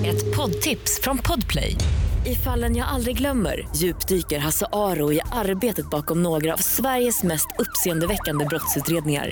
Ett 0.05 0.35
poddtips 0.35 0.99
från 1.03 1.17
Podplay. 1.17 1.75
I 2.25 2.35
fallen 2.35 2.75
jag 2.75 2.87
aldrig 2.87 3.17
glömmer 3.17 3.67
djupdyker 3.75 4.39
Hasse 4.39 4.65
Aro 4.71 5.13
i 5.13 5.21
arbetet 5.31 5.89
bakom 5.89 6.23
några 6.23 6.53
av 6.53 6.57
Sveriges 6.57 7.23
mest 7.23 7.47
uppseendeväckande 7.57 8.45
brottsutredningar 8.45 9.31